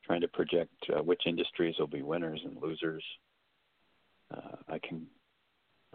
trying 0.05 0.21
to 0.21 0.27
project 0.27 0.73
uh, 0.95 1.03
which 1.03 1.21
industries 1.25 1.75
will 1.79 1.87
be 1.87 2.01
winners 2.01 2.41
and 2.43 2.61
losers. 2.61 3.03
Uh, 4.33 4.55
I 4.67 4.79
can 4.79 5.07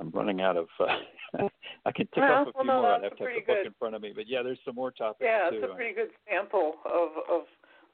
I'm 0.03 0.11
running 0.11 0.41
out 0.41 0.57
of. 0.57 0.67
Uh, 0.81 1.47
I 1.87 1.93
can 1.93 2.07
tick 2.07 2.19
well, 2.19 2.33
off 2.33 2.49
a 2.49 2.51
well, 2.55 2.65
few 2.65 2.73
no, 2.73 2.83
more. 2.83 2.93
I'd 2.95 3.05
have 3.05 3.17
to 3.17 3.25
have 3.25 3.33
the 3.35 3.41
book 3.41 3.57
good. 3.63 3.67
in 3.67 3.75
front 3.79 3.95
of 3.95 4.03
me, 4.03 4.13
but 4.15 4.29
yeah, 4.29 4.43
there's 4.43 4.59
some 4.65 4.75
more 4.75 4.91
topics 4.91 5.23
yeah, 5.23 5.49
too. 5.51 5.57
it's 5.57 5.73
a 5.73 5.75
pretty 5.75 5.95
good 5.95 6.11
sample 6.29 6.75
of 6.85 7.11
of 7.31 7.43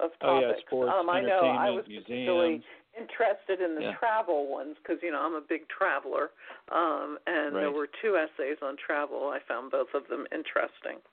of 0.00 0.11
topics. 0.21 0.25
Oh 0.25 0.41
yeah, 0.41 0.53
sports, 0.67 0.93
um, 0.97 1.11
I 1.11 1.21
know 1.21 1.41
I 1.41 1.71
was 1.71 1.85
museums. 1.87 2.07
particularly 2.07 2.65
interested 2.99 3.61
in 3.61 3.75
the 3.75 3.93
yeah. 3.93 3.95
travel 4.00 4.50
ones 4.50 4.77
because 4.83 4.99
you 5.03 5.12
know 5.12 5.21
I'm 5.21 5.35
a 5.35 5.45
big 5.47 5.69
traveler, 5.69 6.31
um, 6.73 7.19
and 7.27 7.55
right. 7.55 7.61
there 7.61 7.73
were 7.73 7.88
two 8.00 8.17
essays 8.17 8.57
on 8.62 8.77
travel. 8.81 9.29
I 9.29 9.38
found 9.47 9.71
both 9.71 9.93
of 9.95 10.09
them 10.09 10.25
interesting. 10.33 11.05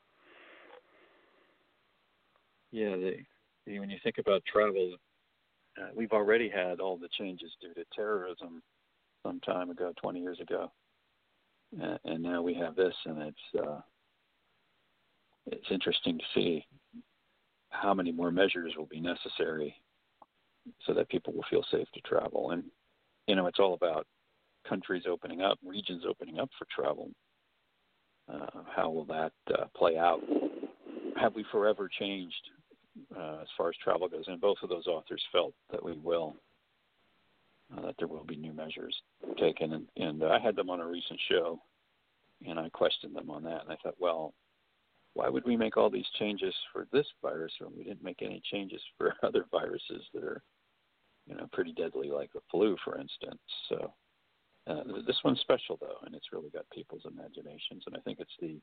Yeah, 2.71 2.95
they, 2.95 3.79
when 3.79 3.89
you 3.89 3.97
think 4.03 4.17
about 4.17 4.43
travel, 4.45 4.95
uh, 5.79 5.89
we've 5.95 6.11
already 6.11 6.49
had 6.49 6.79
all 6.79 6.97
the 6.97 7.09
changes 7.17 7.51
due 7.61 7.73
to 7.73 7.85
terrorism 7.95 8.61
some 9.25 9.39
time 9.39 9.69
ago, 9.71 9.91
20 10.01 10.19
years 10.19 10.39
ago, 10.39 10.71
and, 12.03 12.23
now 12.23 12.41
we 12.41 12.53
have 12.55 12.75
this, 12.75 12.93
and 13.05 13.21
it's 13.21 13.67
uh, 13.67 13.79
it's 15.47 15.71
interesting 15.71 16.17
to 16.17 16.23
see 16.33 16.65
how 17.69 17.93
many 17.93 18.11
more 18.11 18.31
measures 18.31 18.73
will 18.77 18.87
be 18.87 18.99
necessary 18.99 19.75
so 20.85 20.93
that 20.93 21.09
people 21.09 21.33
will 21.33 21.45
feel 21.49 21.65
safe 21.71 21.87
to 21.93 22.01
travel. 22.01 22.51
And 22.51 22.63
you 23.27 23.35
know, 23.35 23.47
it's 23.47 23.59
all 23.59 23.73
about 23.73 24.07
countries 24.67 25.03
opening 25.09 25.41
up, 25.41 25.59
regions 25.65 26.03
opening 26.07 26.39
up 26.39 26.49
for 26.57 26.65
travel. 26.73 27.09
Uh, 28.31 28.63
how 28.75 28.89
will 28.89 29.05
that 29.05 29.33
uh, 29.53 29.65
play 29.75 29.97
out? 29.97 30.21
Have 31.19 31.35
we 31.35 31.45
forever 31.51 31.89
changed 31.99 32.49
uh, 33.15 33.39
as 33.41 33.47
far 33.57 33.69
as 33.69 33.75
travel 33.83 34.07
goes? 34.07 34.25
And 34.27 34.41
both 34.41 34.57
of 34.63 34.69
those 34.69 34.87
authors 34.87 35.23
felt 35.31 35.53
that 35.71 35.83
we 35.83 35.93
will 35.93 36.35
uh, 37.71 37.81
that 37.81 37.95
there 37.97 38.07
will 38.07 38.23
be 38.23 38.35
new 38.35 38.53
measures 38.53 38.95
taken. 39.39 39.73
And, 39.73 39.87
and 39.97 40.23
uh, 40.23 40.27
I 40.27 40.39
had 40.39 40.55
them 40.55 40.69
on 40.69 40.79
a 40.79 40.87
recent 40.87 41.19
show, 41.29 41.59
and 42.47 42.59
I 42.59 42.69
questioned 42.69 43.15
them 43.15 43.29
on 43.29 43.43
that. 43.43 43.61
And 43.63 43.71
I 43.71 43.77
thought, 43.83 43.95
well, 43.99 44.33
why 45.13 45.29
would 45.29 45.45
we 45.45 45.55
make 45.55 45.77
all 45.77 45.89
these 45.89 46.05
changes 46.19 46.53
for 46.73 46.87
this 46.91 47.07
virus 47.21 47.53
when 47.59 47.71
we 47.75 47.83
didn't 47.83 48.03
make 48.03 48.21
any 48.21 48.41
changes 48.51 48.81
for 48.97 49.13
other 49.23 49.45
viruses 49.51 50.03
that 50.13 50.23
are, 50.23 50.43
you 51.25 51.35
know, 51.35 51.47
pretty 51.53 51.73
deadly, 51.73 52.09
like 52.09 52.31
the 52.33 52.41
flu, 52.51 52.75
for 52.83 52.99
instance? 52.99 53.39
So 53.69 53.93
uh, 54.67 54.83
this 55.05 55.17
one's 55.23 55.39
special 55.41 55.77
though, 55.79 55.97
and 56.05 56.15
it's 56.15 56.33
really 56.33 56.49
got 56.49 56.69
people's 56.71 57.05
imaginations. 57.05 57.83
And 57.85 57.95
I 57.95 57.99
think 58.01 58.19
it's 58.19 58.37
the 58.39 58.59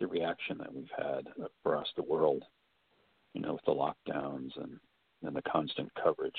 the 0.00 0.06
reaction 0.08 0.58
that 0.58 0.74
we've 0.74 0.90
had 0.96 1.28
across 1.42 1.86
the 1.94 2.02
world, 2.02 2.42
you 3.32 3.40
know, 3.40 3.52
with 3.52 3.64
the 3.64 3.72
lockdowns 3.72 4.50
and 4.60 4.78
and 5.22 5.34
the 5.34 5.42
constant 5.42 5.90
coverage. 5.94 6.36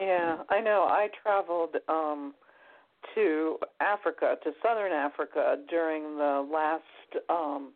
Yeah, 0.00 0.38
I 0.48 0.60
know. 0.60 0.86
I 0.88 1.08
traveled 1.22 1.76
um 1.88 2.34
to 3.14 3.58
Africa, 3.80 4.36
to 4.44 4.52
southern 4.62 4.92
Africa 4.92 5.56
during 5.68 6.16
the 6.16 6.48
last 6.52 7.24
um 7.28 7.72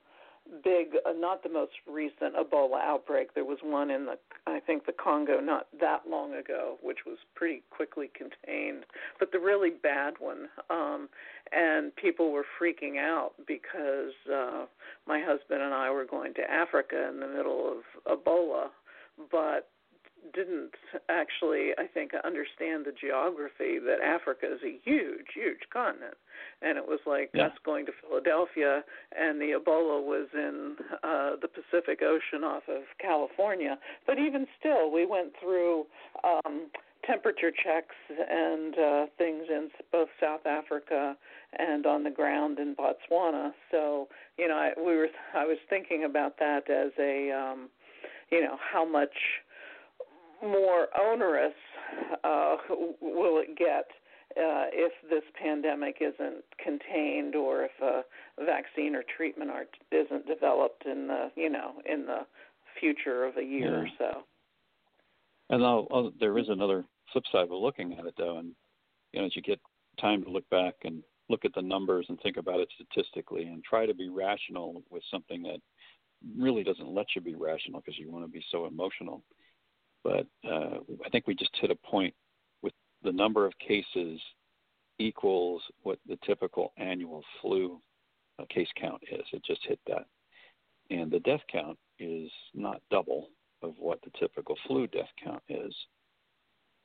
big 0.63 0.89
uh, 1.07 1.13
not 1.17 1.43
the 1.43 1.49
most 1.51 1.73
recent 1.87 2.35
Ebola 2.37 2.81
outbreak. 2.83 3.35
There 3.35 3.45
was 3.45 3.59
one 3.63 3.91
in 3.91 4.07
the 4.07 4.19
I 4.47 4.61
think 4.61 4.87
the 4.87 4.93
Congo 4.93 5.41
not 5.41 5.67
that 5.81 6.03
long 6.09 6.35
ago, 6.35 6.79
which 6.83 7.01
was 7.07 7.19
pretty 7.35 7.63
quickly 7.71 8.11
contained, 8.17 8.85
but 9.19 9.33
the 9.33 9.39
really 9.39 9.71
bad 9.71 10.15
one 10.19 10.49
um 10.71 11.11
and 11.53 11.95
people 11.97 12.33
were 12.33 12.47
freaking 12.61 12.99
out 12.99 13.33
because 13.47 14.15
uh 14.33 14.65
my 15.07 15.21
husband 15.21 15.63
and 15.63 15.75
I 15.75 15.91
were 15.91 16.07
going 16.07 16.33
to 16.35 16.51
Africa 16.51 17.09
in 17.13 17.21
the 17.21 17.29
middle 17.29 17.71
of 18.07 18.19
Ebola, 18.19 18.69
but 19.31 19.69
didn't 20.33 20.73
actually, 21.09 21.73
I 21.79 21.87
think, 21.87 22.13
understand 22.25 22.87
the 22.87 22.93
geography 22.93 23.79
that 23.79 24.01
Africa 24.03 24.47
is 24.47 24.61
a 24.65 24.79
huge, 24.85 25.27
huge 25.35 25.69
continent, 25.73 26.17
and 26.63 26.79
it 26.79 26.87
was 26.87 27.01
like 27.07 27.31
yeah. 27.35 27.47
us 27.47 27.53
going 27.65 27.87
to 27.87 27.93
Philadelphia, 28.01 28.83
and 29.19 29.41
the 29.41 29.59
Ebola 29.59 30.03
was 30.03 30.29
in 30.35 30.77
uh, 31.03 31.37
the 31.41 31.49
Pacific 31.49 32.01
Ocean 32.03 32.45
off 32.45 32.63
of 32.69 32.83
California. 33.01 33.79
But 34.07 34.19
even 34.19 34.47
still, 34.59 34.91
we 34.91 35.07
went 35.07 35.33
through. 35.41 35.87
Um, 36.23 36.67
temperature 37.07 37.51
checks 37.51 37.95
and 38.09 38.79
uh, 38.79 39.07
things 39.19 39.45
in 39.51 39.69
both 39.93 40.09
South 40.19 40.47
Africa 40.47 41.15
and 41.59 41.85
on 41.85 42.03
the 42.03 42.11
ground 42.11 42.59
in 42.59 42.75
Botswana. 42.75 43.51
So 43.71 44.09
you 44.39 44.49
know, 44.49 44.55
I, 44.55 44.71
we 44.79 44.97
were 44.97 45.09
I 45.35 45.45
was 45.45 45.59
thinking 45.69 46.05
about 46.05 46.39
that 46.39 46.71
as 46.71 46.93
a 46.99 47.31
um, 47.31 47.69
you 48.31 48.41
know 48.41 48.57
how 48.73 48.85
much 48.89 49.13
more 50.43 50.89
onerous 50.99 51.55
uh, 52.23 52.57
will 53.01 53.39
it 53.41 53.57
get 53.57 53.87
uh, 54.37 54.67
if 54.73 54.93
this 55.09 55.23
pandemic 55.41 55.99
isn't 56.01 56.43
contained 56.63 57.37
or 57.37 57.65
if 57.65 57.71
a 57.81 58.03
vaccine 58.45 58.97
or 58.97 59.05
treatment 59.17 59.51
are, 59.51 59.67
isn't 59.93 60.27
developed 60.27 60.85
in 60.87 61.07
the 61.07 61.31
you 61.37 61.49
know 61.49 61.75
in 61.91 62.07
the 62.07 62.21
future 62.81 63.25
of 63.25 63.37
a 63.37 63.43
year 63.43 63.71
yeah. 63.71 63.83
or 63.83 63.89
so. 63.99 64.23
And 65.51 65.63
I'll, 65.63 65.87
I'll, 65.93 66.13
there 66.19 66.39
is 66.39 66.49
another 66.49 66.85
flip 67.13 67.25
side 67.31 67.45
of 67.45 67.51
looking 67.51 67.97
at 67.99 68.07
it 68.07 68.15
though, 68.19 68.39
and 68.39 68.53
you 69.13 69.21
know 69.21 69.27
as 69.27 69.37
you 69.37 69.43
get 69.43 69.61
time 70.01 70.25
to 70.25 70.31
look 70.31 70.49
back 70.51 70.75
and 70.85 71.03
look 71.29 71.45
at 71.45 71.55
the 71.55 71.63
numbers 71.63 72.07
and 72.09 72.19
think 72.21 72.37
about 72.37 72.61
it 72.61 72.69
statistically 72.75 73.45
and 73.45 73.63
try 73.63 73.87
to 73.87 73.95
be 73.95 74.09
rational 74.09 74.83
with 74.91 75.03
something 75.11 75.43
that 75.43 75.59
really 76.39 76.65
doesn't 76.65 76.93
let 76.93 77.07
you 77.15 77.21
be 77.21 77.35
rational 77.35 77.81
because 77.81 77.99
you 77.99 78.11
want 78.11 78.25
to 78.25 78.31
be 78.31 78.45
so 78.51 78.67
emotional. 78.67 79.23
But 80.05 80.27
uh, 80.47 80.79
I 81.05 81.09
think 81.11 81.27
we 81.27 81.35
just 81.35 81.57
hit 81.61 81.71
a 81.71 81.77
point 81.77 82.15
with 82.63 82.75
the 83.03 83.13
number 83.13 83.47
of 83.47 83.59
cases 83.59 84.21
equals 84.99 85.63
what 85.83 85.99
the 86.07 86.19
typical 86.25 86.73
annual 86.77 87.25
flu 87.41 87.81
uh, 88.39 88.45
case 88.51 88.69
count 88.81 89.03
is. 89.11 89.25
It 89.33 89.43
just 89.45 89.67
hit 89.67 89.81
that. 89.89 90.07
And 90.91 91.11
the 91.11 91.21
death 91.21 91.41
count 91.51 91.79
is 91.99 92.31
not 92.55 92.83
double 92.91 93.31
of 93.63 93.75
what 93.79 94.01
the 94.03 94.11
typical 94.19 94.57
flu 94.67 94.87
death 94.87 95.09
count 95.23 95.43
is. 95.49 95.75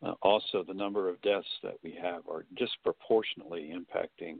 Uh, 0.01 0.13
also, 0.21 0.63
the 0.65 0.73
number 0.73 1.09
of 1.09 1.21
deaths 1.21 1.47
that 1.61 1.75
we 1.83 1.97
have 2.01 2.21
are 2.29 2.45
disproportionately 2.55 3.73
impacting 3.75 4.37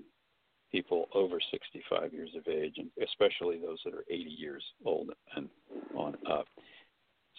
people 0.71 1.09
over 1.13 1.39
65 1.51 2.13
years 2.13 2.29
of 2.37 2.47
age, 2.47 2.75
and 2.77 2.89
especially 3.03 3.59
those 3.59 3.79
that 3.83 3.93
are 3.93 4.05
80 4.09 4.23
years 4.23 4.63
old 4.85 5.09
and 5.35 5.49
on 5.95 6.15
up. 6.29 6.45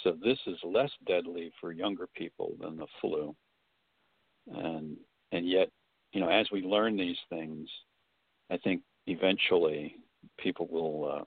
So 0.03 0.17
this 0.23 0.39
is 0.47 0.57
less 0.65 0.91
deadly 1.07 1.53
for 1.61 1.73
younger 1.73 2.07
people 2.15 2.55
than 2.61 2.77
the 2.77 2.87
flu, 3.01 3.35
and 4.55 4.97
and 5.33 5.49
yet, 5.49 5.69
you 6.13 6.21
know, 6.21 6.29
as 6.29 6.47
we 6.51 6.63
learn 6.63 6.97
these 6.97 7.19
things, 7.29 7.69
I 8.51 8.57
think 8.57 8.83
eventually 9.07 9.97
people 10.39 10.69
will 10.71 11.13
uh, 11.13 11.25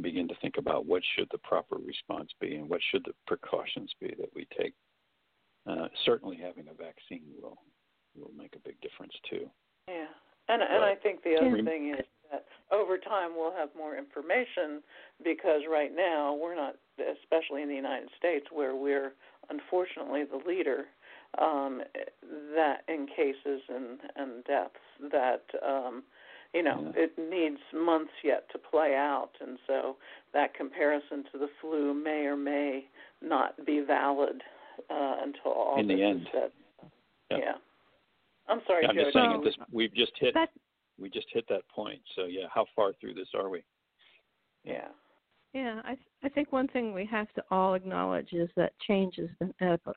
begin 0.00 0.28
to 0.28 0.34
think 0.42 0.56
about 0.58 0.86
what 0.86 1.02
should 1.14 1.28
the 1.32 1.38
proper 1.38 1.76
response 1.76 2.30
be 2.40 2.56
and 2.56 2.68
what 2.68 2.80
should 2.90 3.04
the 3.04 3.14
precautions 3.26 3.92
be 4.00 4.14
that 4.18 4.30
we 4.34 4.46
take. 4.58 4.74
Uh, 5.66 5.88
certainly, 6.04 6.36
having 6.36 6.68
a 6.68 6.74
vaccine 6.74 7.22
will 7.40 7.58
will 8.14 8.30
make 8.36 8.54
a 8.54 8.60
big 8.60 8.80
difference 8.80 9.14
too. 9.28 9.48
Yeah. 9.88 10.06
And 10.48 10.62
and 10.62 10.84
I 10.84 10.94
think 10.94 11.22
the 11.22 11.36
other 11.36 11.62
thing 11.62 11.94
is 11.98 12.04
that 12.30 12.44
over 12.70 12.98
time 12.98 13.30
we'll 13.36 13.54
have 13.54 13.70
more 13.76 13.96
information 13.96 14.82
because 15.24 15.62
right 15.70 15.90
now 15.94 16.34
we're 16.34 16.54
not, 16.54 16.74
especially 16.98 17.62
in 17.62 17.68
the 17.68 17.74
United 17.74 18.08
States, 18.18 18.46
where 18.52 18.74
we're 18.74 19.12
unfortunately 19.50 20.24
the 20.24 20.40
leader, 20.48 20.86
um, 21.38 21.82
that 22.54 22.82
in 22.88 23.06
cases 23.06 23.62
and 23.68 23.98
and 24.16 24.44
deaths 24.44 25.10
that 25.10 25.44
um, 25.66 26.02
you 26.52 26.62
know 26.62 26.92
yeah. 26.96 27.04
it 27.04 27.12
needs 27.18 27.60
months 27.74 28.12
yet 28.22 28.46
to 28.52 28.58
play 28.58 28.94
out, 28.94 29.30
and 29.40 29.58
so 29.66 29.96
that 30.32 30.54
comparison 30.54 31.24
to 31.32 31.38
the 31.38 31.48
flu 31.60 31.94
may 31.94 32.26
or 32.26 32.36
may 32.36 32.84
not 33.22 33.54
be 33.66 33.80
valid 33.80 34.42
uh, 34.90 35.16
until 35.22 35.52
all 35.52 35.80
in 35.80 35.88
the 35.88 36.02
end. 36.02 36.26
Said. 36.32 36.50
yeah. 37.30 37.38
yeah. 37.38 37.52
I'm 38.46 38.60
sorry, 38.66 38.82
yeah, 38.82 38.90
I'm 38.90 38.96
Joe. 38.96 39.02
just 39.04 39.14
saying 39.14 39.32
at 39.32 39.44
this 39.44 39.54
we've 39.72 39.94
just 39.94 40.12
hit 40.20 40.34
that, 40.34 40.50
we 40.98 41.08
just 41.08 41.26
hit 41.32 41.46
that 41.48 41.66
point. 41.74 42.00
So 42.14 42.26
yeah, 42.26 42.46
how 42.52 42.66
far 42.76 42.92
through 43.00 43.14
this 43.14 43.28
are 43.34 43.48
we? 43.48 43.64
Yeah. 44.64 44.88
Yeah, 45.54 45.80
I 45.84 45.94
th- 45.94 46.06
I 46.24 46.28
think 46.28 46.50
one 46.50 46.66
thing 46.66 46.92
we 46.92 47.06
have 47.06 47.32
to 47.34 47.44
all 47.52 47.74
acknowledge 47.74 48.32
is 48.32 48.50
that 48.56 48.72
change 48.88 49.18
is 49.18 49.30
inevitable. 49.60 49.94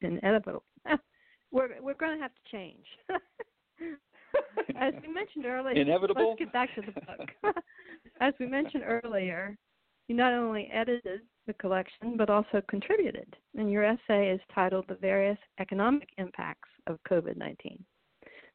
inevitable. 0.00 0.62
we're 1.50 1.70
we're 1.82 1.94
going 1.94 2.16
to 2.16 2.22
have 2.22 2.30
to 2.32 2.52
change. 2.52 2.86
As 4.78 4.94
we 5.02 5.12
mentioned 5.12 5.44
earlier, 5.44 5.80
inevitable. 5.80 6.28
Let's 6.30 6.38
get 6.38 6.52
back 6.52 6.72
to 6.76 6.82
the 6.82 6.92
book. 6.92 7.28
As 8.20 8.32
we 8.38 8.46
mentioned 8.46 8.84
earlier, 8.86 9.56
you 10.06 10.14
not 10.14 10.32
only 10.32 10.70
edited 10.72 11.22
the 11.48 11.54
collection 11.54 12.16
but 12.16 12.30
also 12.30 12.62
contributed, 12.70 13.34
and 13.56 13.72
your 13.72 13.82
essay 13.82 14.30
is 14.30 14.40
titled 14.54 14.84
"The 14.88 14.94
Various 14.94 15.38
Economic 15.58 16.08
Impacts 16.18 16.68
of 16.86 17.00
COVID 17.10 17.36
19. 17.36 17.84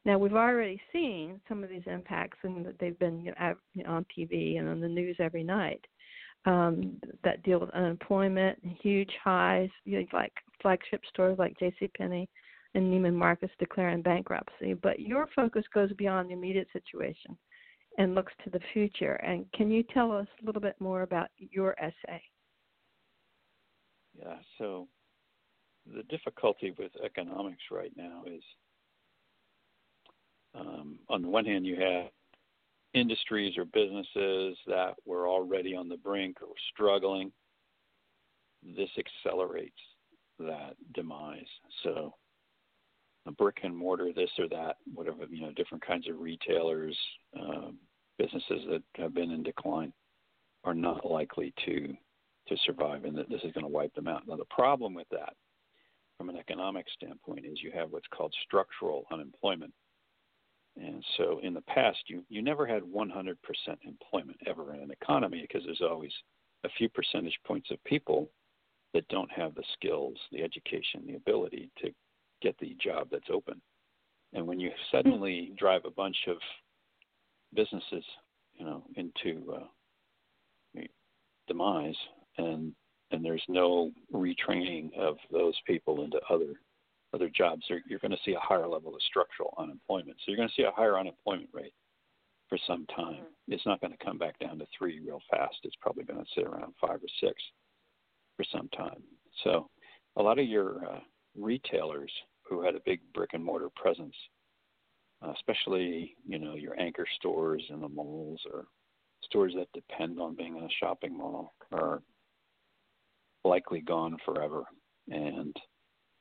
Now, 0.04 0.18
we've 0.18 0.34
already 0.34 0.80
seen 0.92 1.40
some 1.48 1.62
of 1.62 1.70
these 1.70 1.86
impacts, 1.86 2.38
and 2.42 2.74
they've 2.80 2.98
been 2.98 3.24
you 3.24 3.32
know, 3.36 3.90
on 3.90 4.06
TV 4.16 4.58
and 4.58 4.68
on 4.68 4.80
the 4.80 4.88
news 4.88 5.16
every 5.20 5.44
night 5.44 5.84
um, 6.44 7.00
that 7.24 7.42
deal 7.42 7.60
with 7.60 7.70
unemployment, 7.70 8.58
huge 8.82 9.10
highs, 9.22 9.70
you 9.84 10.00
know, 10.00 10.06
like 10.12 10.32
flagship 10.60 11.02
stores 11.08 11.38
like 11.38 11.58
J.C. 11.58 11.88
Penney 11.96 12.28
and 12.74 12.92
Neiman 12.92 13.14
Marcus 13.14 13.50
declaring 13.58 14.02
bankruptcy. 14.02 14.74
But 14.74 15.00
your 15.00 15.28
focus 15.36 15.64
goes 15.72 15.92
beyond 15.92 16.28
the 16.28 16.34
immediate 16.34 16.68
situation 16.72 17.36
and 17.98 18.14
looks 18.14 18.32
to 18.44 18.50
the 18.50 18.60
future. 18.72 19.14
And 19.14 19.44
can 19.52 19.70
you 19.70 19.82
tell 19.82 20.10
us 20.10 20.26
a 20.42 20.46
little 20.46 20.62
bit 20.62 20.76
more 20.80 21.02
about 21.02 21.28
your 21.38 21.76
essay? 21.78 22.22
Yeah, 24.18 24.36
so 24.58 24.88
the 25.94 26.02
difficulty 26.04 26.74
with 26.78 26.92
economics 27.04 27.62
right 27.70 27.92
now 27.96 28.22
is 28.26 28.42
um, 30.54 30.98
on 31.08 31.22
the 31.22 31.28
one 31.28 31.44
hand, 31.44 31.66
you 31.66 31.76
have 31.76 32.10
industries 32.94 33.56
or 33.56 33.64
businesses 33.64 34.56
that 34.66 34.94
were 35.06 35.28
already 35.28 35.74
on 35.74 35.88
the 35.88 35.96
brink 35.96 36.36
or 36.42 36.54
struggling. 36.72 37.32
This 38.62 38.90
accelerates 38.98 39.78
that 40.38 40.74
demise. 40.94 41.46
So, 41.82 42.14
a 43.26 43.32
brick 43.32 43.58
and 43.62 43.76
mortar, 43.76 44.12
this 44.14 44.30
or 44.38 44.48
that, 44.48 44.76
whatever, 44.92 45.24
you 45.30 45.42
know, 45.42 45.52
different 45.52 45.84
kinds 45.86 46.08
of 46.08 46.18
retailers, 46.18 46.96
um, 47.38 47.78
businesses 48.18 48.66
that 48.68 48.82
have 48.96 49.14
been 49.14 49.30
in 49.30 49.42
decline 49.42 49.92
are 50.64 50.74
not 50.74 51.08
likely 51.08 51.52
to 51.66 51.96
to 52.48 52.56
survive, 52.66 53.04
and 53.04 53.16
that 53.16 53.28
this 53.28 53.40
is 53.44 53.52
going 53.52 53.64
to 53.64 53.72
wipe 53.72 53.94
them 53.94 54.08
out. 54.08 54.26
Now, 54.26 54.34
the 54.34 54.44
problem 54.46 54.94
with 54.94 55.08
that 55.10 55.34
from 56.18 56.28
an 56.28 56.36
economic 56.36 56.86
standpoint 56.94 57.46
is 57.46 57.62
you 57.62 57.70
have 57.72 57.90
what's 57.90 58.06
called 58.12 58.34
structural 58.44 59.04
unemployment. 59.12 59.72
And 60.76 61.04
so 61.16 61.40
in 61.42 61.54
the 61.54 61.62
past, 61.62 61.98
you, 62.06 62.24
you 62.28 62.42
never 62.42 62.66
had 62.66 62.82
100% 62.82 63.34
employment 63.84 64.38
ever 64.46 64.74
in 64.74 64.80
an 64.80 64.90
economy 64.90 65.42
because 65.42 65.64
there's 65.66 65.82
always 65.82 66.12
a 66.64 66.68
few 66.78 66.88
percentage 66.88 67.38
points 67.46 67.70
of 67.70 67.82
people 67.84 68.30
that 68.94 69.06
don't 69.08 69.30
have 69.30 69.54
the 69.54 69.64
skills, 69.74 70.16
the 70.30 70.42
education, 70.42 71.02
the 71.06 71.16
ability 71.16 71.70
to 71.82 71.90
get 72.40 72.56
the 72.58 72.76
job 72.80 73.08
that's 73.10 73.28
open. 73.30 73.60
And 74.32 74.46
when 74.46 74.60
you 74.60 74.70
suddenly 74.90 75.52
drive 75.58 75.82
a 75.84 75.90
bunch 75.90 76.16
of 76.26 76.36
businesses, 77.54 78.04
you 78.54 78.64
know, 78.64 78.84
into 78.96 79.54
uh, 79.54 80.80
demise, 81.46 81.96
and 82.38 82.72
and 83.10 83.22
there's 83.22 83.44
no 83.46 83.90
retraining 84.12 84.96
of 84.96 85.16
those 85.30 85.54
people 85.66 86.02
into 86.02 86.18
other 86.30 86.54
other 87.14 87.28
jobs, 87.28 87.62
you're 87.68 87.98
going 87.98 88.10
to 88.10 88.18
see 88.24 88.34
a 88.34 88.40
higher 88.40 88.66
level 88.66 88.94
of 88.94 89.02
structural 89.02 89.54
unemployment. 89.58 90.16
So 90.18 90.24
you're 90.28 90.36
going 90.36 90.48
to 90.48 90.54
see 90.54 90.66
a 90.66 90.70
higher 90.70 90.98
unemployment 90.98 91.50
rate 91.52 91.74
for 92.48 92.58
some 92.66 92.86
time. 92.94 93.14
Mm-hmm. 93.14 93.52
It's 93.52 93.66
not 93.66 93.80
going 93.80 93.92
to 93.92 94.04
come 94.04 94.18
back 94.18 94.38
down 94.38 94.58
to 94.58 94.66
three 94.76 95.00
real 95.00 95.20
fast. 95.30 95.56
It's 95.64 95.76
probably 95.80 96.04
going 96.04 96.20
to 96.20 96.30
sit 96.34 96.44
around 96.44 96.74
five 96.80 97.00
or 97.02 97.08
six 97.20 97.34
for 98.36 98.44
some 98.52 98.68
time. 98.76 99.02
So 99.42 99.68
a 100.16 100.22
lot 100.22 100.38
of 100.38 100.46
your 100.46 100.84
uh, 100.84 101.00
retailers 101.36 102.12
who 102.42 102.62
had 102.62 102.74
a 102.74 102.80
big 102.84 103.00
brick 103.14 103.30
and 103.32 103.44
mortar 103.44 103.70
presence, 103.74 104.14
uh, 105.24 105.32
especially 105.32 106.14
you 106.26 106.38
know 106.38 106.54
your 106.54 106.78
anchor 106.78 107.06
stores 107.16 107.62
in 107.70 107.80
the 107.80 107.88
malls 107.88 108.40
or 108.52 108.66
stores 109.22 109.54
that 109.56 109.68
depend 109.72 110.20
on 110.20 110.36
being 110.36 110.56
in 110.56 110.64
a 110.64 110.68
shopping 110.78 111.16
mall, 111.16 111.54
are 111.72 112.02
likely 113.44 113.80
gone 113.80 114.16
forever. 114.24 114.64
And 115.08 115.56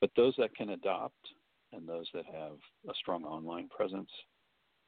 but 0.02 0.10
those 0.16 0.34
that 0.38 0.54
can 0.56 0.70
adopt 0.70 1.30
and 1.72 1.88
those 1.88 2.08
that 2.14 2.26
have 2.26 2.58
a 2.90 2.94
strong 3.00 3.24
online 3.24 3.70
presence 3.70 4.10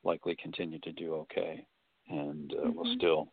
likely 0.03 0.35
continue 0.41 0.79
to 0.79 0.91
do 0.91 1.13
okay 1.13 1.65
and 2.09 2.53
uh, 2.53 2.67
mm-hmm. 2.67 2.77
will 2.77 2.95
still 2.97 3.31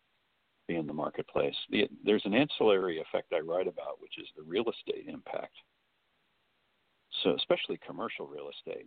be 0.68 0.76
in 0.76 0.86
the 0.86 0.92
marketplace. 0.92 1.56
The, 1.70 1.88
there's 2.04 2.24
an 2.24 2.34
ancillary 2.34 3.00
effect 3.00 3.32
I 3.32 3.40
write 3.40 3.66
about, 3.66 4.00
which 4.00 4.18
is 4.18 4.28
the 4.36 4.44
real 4.44 4.64
estate 4.70 5.06
impact. 5.08 5.54
So, 7.24 7.34
especially 7.34 7.80
commercial 7.84 8.26
real 8.26 8.48
estate. 8.50 8.86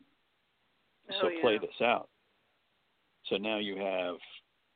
Oh, 1.12 1.16
so, 1.22 1.28
yeah. 1.28 1.42
play 1.42 1.58
this 1.58 1.82
out. 1.82 2.08
So 3.26 3.36
now 3.36 3.58
you 3.58 3.76
have, 3.78 4.16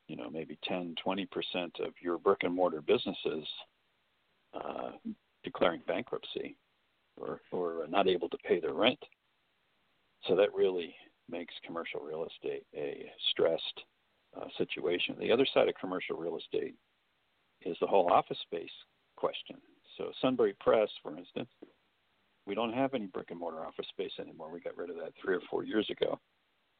you 0.06 0.16
know, 0.16 0.28
maybe 0.28 0.58
10, 0.64 0.96
20% 1.04 1.26
of 1.80 1.94
your 2.02 2.18
brick 2.18 2.42
and 2.42 2.54
mortar 2.54 2.82
businesses 2.82 3.46
uh, 4.54 4.90
declaring 5.44 5.80
bankruptcy 5.86 6.56
or, 7.20 7.40
or 7.52 7.86
not 7.88 8.08
able 8.08 8.28
to 8.28 8.38
pay 8.38 8.60
their 8.60 8.74
rent. 8.74 8.98
So 10.26 10.36
that 10.36 10.54
really 10.54 10.94
makes 11.30 11.54
commercial 11.64 12.00
real 12.00 12.26
estate 12.26 12.64
a 12.74 13.10
stressed 13.30 13.80
uh, 14.36 14.46
situation. 14.56 15.16
The 15.18 15.32
other 15.32 15.46
side 15.52 15.68
of 15.68 15.74
commercial 15.80 16.16
real 16.16 16.38
estate 16.38 16.74
is 17.64 17.76
the 17.80 17.86
whole 17.86 18.12
office 18.12 18.38
space 18.42 18.70
question. 19.16 19.56
So 19.96 20.12
Sunbury 20.20 20.54
Press, 20.60 20.88
for 21.02 21.16
instance, 21.16 21.48
we 22.46 22.54
don't 22.54 22.72
have 22.72 22.94
any 22.94 23.06
brick 23.06 23.30
and 23.30 23.38
mortar 23.38 23.64
office 23.64 23.86
space 23.90 24.12
anymore. 24.18 24.50
We 24.50 24.60
got 24.60 24.76
rid 24.76 24.90
of 24.90 24.96
that 24.96 25.12
three 25.22 25.34
or 25.34 25.42
four 25.50 25.64
years 25.64 25.88
ago. 25.90 26.18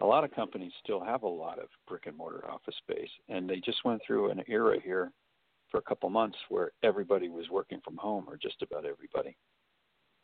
A 0.01 0.07
lot 0.07 0.25
of 0.25 0.31
companies 0.31 0.73
still 0.83 1.01
have 1.01 1.25
a 1.25 1.29
lot 1.29 1.59
of 1.59 1.69
brick 1.87 2.07
and 2.07 2.17
mortar 2.17 2.49
office 2.51 2.77
space, 2.79 3.11
and 3.29 3.51
they 3.51 3.61
just 3.61 3.85
went 3.85 4.01
through 4.07 4.31
an 4.31 4.43
era 4.47 4.79
here 4.83 5.11
for 5.71 5.79
a 5.79 5.83
couple 5.83 6.09
months 6.09 6.39
where 6.49 6.71
everybody 6.83 7.29
was 7.29 7.51
working 7.51 7.81
from 7.85 7.97
home, 7.97 8.25
or 8.29 8.37
just 8.37 8.63
about 8.63 8.87
everybody. 8.87 9.37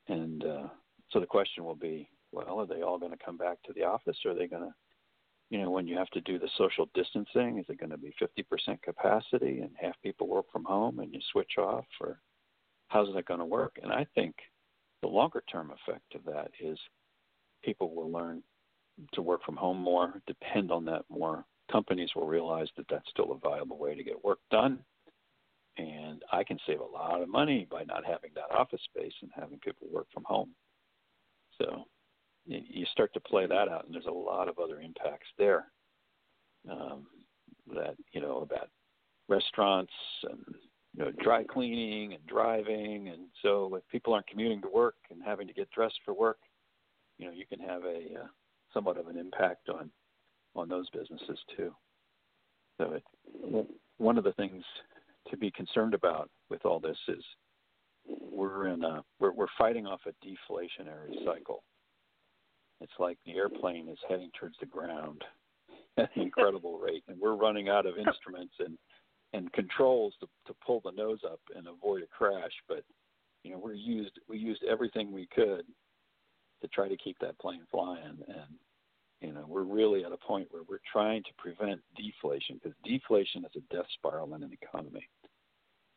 And 0.08 0.44
uh, 0.44 0.68
so 1.10 1.20
the 1.20 1.26
question 1.26 1.64
will 1.64 1.74
be, 1.74 2.08
well, 2.32 2.60
are 2.60 2.66
they 2.66 2.82
all 2.82 2.98
going 2.98 3.12
to 3.12 3.24
come 3.24 3.36
back 3.36 3.62
to 3.64 3.72
the 3.72 3.84
office? 3.84 4.16
Or 4.24 4.32
are 4.32 4.34
they 4.34 4.46
going 4.46 4.62
to, 4.62 4.74
you 5.50 5.60
know, 5.60 5.70
when 5.70 5.86
you 5.86 5.96
have 5.96 6.10
to 6.10 6.20
do 6.22 6.38
the 6.38 6.48
social 6.58 6.88
distancing, 6.94 7.58
is 7.58 7.66
it 7.68 7.78
going 7.78 7.90
to 7.90 7.98
be 7.98 8.14
50% 8.20 8.82
capacity 8.82 9.60
and 9.60 9.70
half 9.80 9.94
people 10.02 10.26
work 10.26 10.46
from 10.52 10.64
home 10.64 10.98
and 10.98 11.12
you 11.12 11.20
switch 11.32 11.52
off? 11.58 11.86
Or 12.00 12.20
how's 12.88 13.12
that 13.14 13.26
going 13.26 13.40
to 13.40 13.46
work? 13.46 13.78
And 13.82 13.92
I 13.92 14.06
think 14.14 14.34
the 15.02 15.08
longer 15.08 15.42
term 15.50 15.70
effect 15.70 16.14
of 16.14 16.24
that 16.24 16.50
is 16.60 16.78
people 17.62 17.94
will 17.94 18.10
learn 18.10 18.42
to 19.12 19.22
work 19.22 19.42
from 19.44 19.56
home 19.56 19.78
more, 19.78 20.20
depend 20.26 20.70
on 20.70 20.84
that 20.86 21.04
more. 21.08 21.44
Companies 21.70 22.10
will 22.14 22.26
realize 22.26 22.68
that 22.76 22.86
that's 22.90 23.08
still 23.10 23.32
a 23.32 23.38
viable 23.38 23.78
way 23.78 23.94
to 23.94 24.04
get 24.04 24.22
work 24.24 24.38
done 24.50 24.80
and 25.76 26.22
I 26.32 26.44
can 26.44 26.58
save 26.66 26.80
a 26.80 26.84
lot 26.84 27.22
of 27.22 27.28
money 27.28 27.66
by 27.70 27.84
not 27.84 28.04
having 28.04 28.30
that 28.34 28.54
office 28.56 28.80
space 28.84 29.12
and 29.22 29.30
having 29.34 29.58
people 29.58 29.88
work 29.92 30.06
from 30.12 30.24
home. 30.24 30.50
So 31.60 31.84
you 32.46 32.84
start 32.92 33.12
to 33.14 33.20
play 33.20 33.46
that 33.46 33.68
out, 33.68 33.84
and 33.86 33.94
there's 33.94 34.06
a 34.06 34.10
lot 34.10 34.48
of 34.48 34.58
other 34.58 34.80
impacts 34.80 35.28
there. 35.38 35.66
Um, 36.70 37.06
that 37.74 37.94
you 38.12 38.20
know 38.20 38.38
about 38.38 38.68
restaurants 39.28 39.92
and 40.30 40.40
you 40.94 41.04
know 41.04 41.12
dry 41.22 41.44
cleaning 41.44 42.14
and 42.14 42.26
driving, 42.26 43.08
and 43.08 43.26
so 43.42 43.74
if 43.74 43.82
people 43.90 44.12
aren't 44.12 44.26
commuting 44.26 44.60
to 44.62 44.68
work 44.68 44.96
and 45.10 45.22
having 45.24 45.46
to 45.46 45.54
get 45.54 45.70
dressed 45.70 45.98
for 46.04 46.14
work, 46.14 46.38
you 47.18 47.26
know 47.26 47.32
you 47.32 47.46
can 47.46 47.60
have 47.60 47.84
a 47.84 48.22
uh, 48.22 48.26
somewhat 48.72 48.98
of 48.98 49.08
an 49.08 49.16
impact 49.16 49.68
on 49.68 49.90
on 50.54 50.68
those 50.68 50.88
businesses 50.90 51.38
too. 51.56 51.74
So 52.78 52.92
it, 52.92 53.66
one 53.98 54.18
of 54.18 54.24
the 54.24 54.32
things 54.32 54.64
to 55.30 55.36
be 55.36 55.50
concerned 55.50 55.94
about 55.94 56.30
with 56.50 56.64
all 56.64 56.80
this 56.80 56.98
is 57.08 57.24
we're 58.06 58.68
in 58.68 58.84
a 58.84 59.02
we're 59.18 59.32
we're 59.32 59.46
fighting 59.56 59.86
off 59.86 60.00
a 60.06 60.26
deflationary 60.26 61.24
cycle. 61.24 61.62
It's 62.80 62.92
like 62.98 63.18
the 63.24 63.34
airplane 63.34 63.88
is 63.88 63.98
heading 64.08 64.30
towards 64.38 64.56
the 64.60 64.66
ground 64.66 65.22
at 65.96 66.10
an 66.14 66.22
incredible 66.22 66.78
rate, 66.78 67.04
and 67.08 67.18
we're 67.18 67.36
running 67.36 67.68
out 67.68 67.86
of 67.86 67.96
instruments 67.96 68.54
and 68.58 68.76
and 69.32 69.52
controls 69.52 70.14
to 70.20 70.26
to 70.46 70.54
pull 70.64 70.80
the 70.84 70.92
nose 70.92 71.20
up 71.24 71.40
and 71.56 71.66
avoid 71.66 72.02
a 72.02 72.06
crash. 72.06 72.52
But 72.68 72.84
you 73.42 73.52
know, 73.52 73.58
we 73.58 73.76
used 73.76 74.18
we 74.28 74.38
used 74.38 74.62
everything 74.64 75.12
we 75.12 75.28
could 75.34 75.64
to 76.62 76.68
try 76.68 76.88
to 76.88 76.96
keep 76.96 77.18
that 77.20 77.38
plane 77.38 77.62
flying, 77.70 78.18
and 78.28 78.58
you 79.24 79.32
know, 79.32 79.44
we're 79.48 79.62
really 79.62 80.04
at 80.04 80.12
a 80.12 80.16
point 80.16 80.48
where 80.50 80.62
we're 80.68 80.78
trying 80.90 81.22
to 81.22 81.30
prevent 81.38 81.80
deflation 81.96 82.60
because 82.62 82.76
deflation 82.84 83.44
is 83.44 83.50
a 83.56 83.74
death 83.74 83.86
spiral 83.94 84.34
in 84.34 84.42
an 84.42 84.50
economy. 84.52 85.08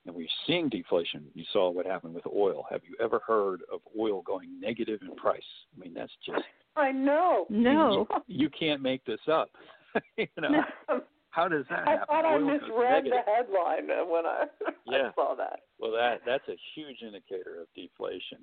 And 0.05 0.15
we're 0.15 0.27
seeing 0.45 0.69
deflation. 0.69 1.25
You 1.33 1.43
saw 1.51 1.69
what 1.69 1.85
happened 1.85 2.15
with 2.15 2.25
oil. 2.27 2.65
Have 2.69 2.81
you 2.87 2.95
ever 3.03 3.19
heard 3.27 3.61
of 3.71 3.81
oil 3.99 4.21
going 4.21 4.57
negative 4.61 5.01
in 5.01 5.13
price? 5.15 5.41
I 5.75 5.83
mean, 5.83 5.93
that's 5.93 6.13
just. 6.25 6.43
I 6.77 6.93
know. 6.93 7.45
No. 7.49 8.07
You, 8.27 8.43
you 8.43 8.49
can't 8.49 8.81
make 8.81 9.03
this 9.03 9.19
up. 9.29 9.49
you 10.17 10.27
know. 10.39 10.63
How 11.31 11.47
does 11.49 11.65
that 11.69 11.79
happen? 11.79 11.97
I 12.01 12.05
thought 12.05 12.25
I 12.25 12.35
Oil 12.35 12.39
goes 12.39 12.61
misread 12.61 13.05
the 13.05 13.19
headline 13.25 13.87
when 14.09 14.25
I, 14.25 14.45
Yeah. 14.85 15.09
I 15.09 15.13
saw 15.13 15.35
that. 15.35 15.59
Well, 15.77 15.91
that 15.91 16.21
that's 16.25 16.47
a 16.47 16.55
huge 16.73 17.01
indicator 17.01 17.61
of 17.61 17.67
deflation, 17.75 18.39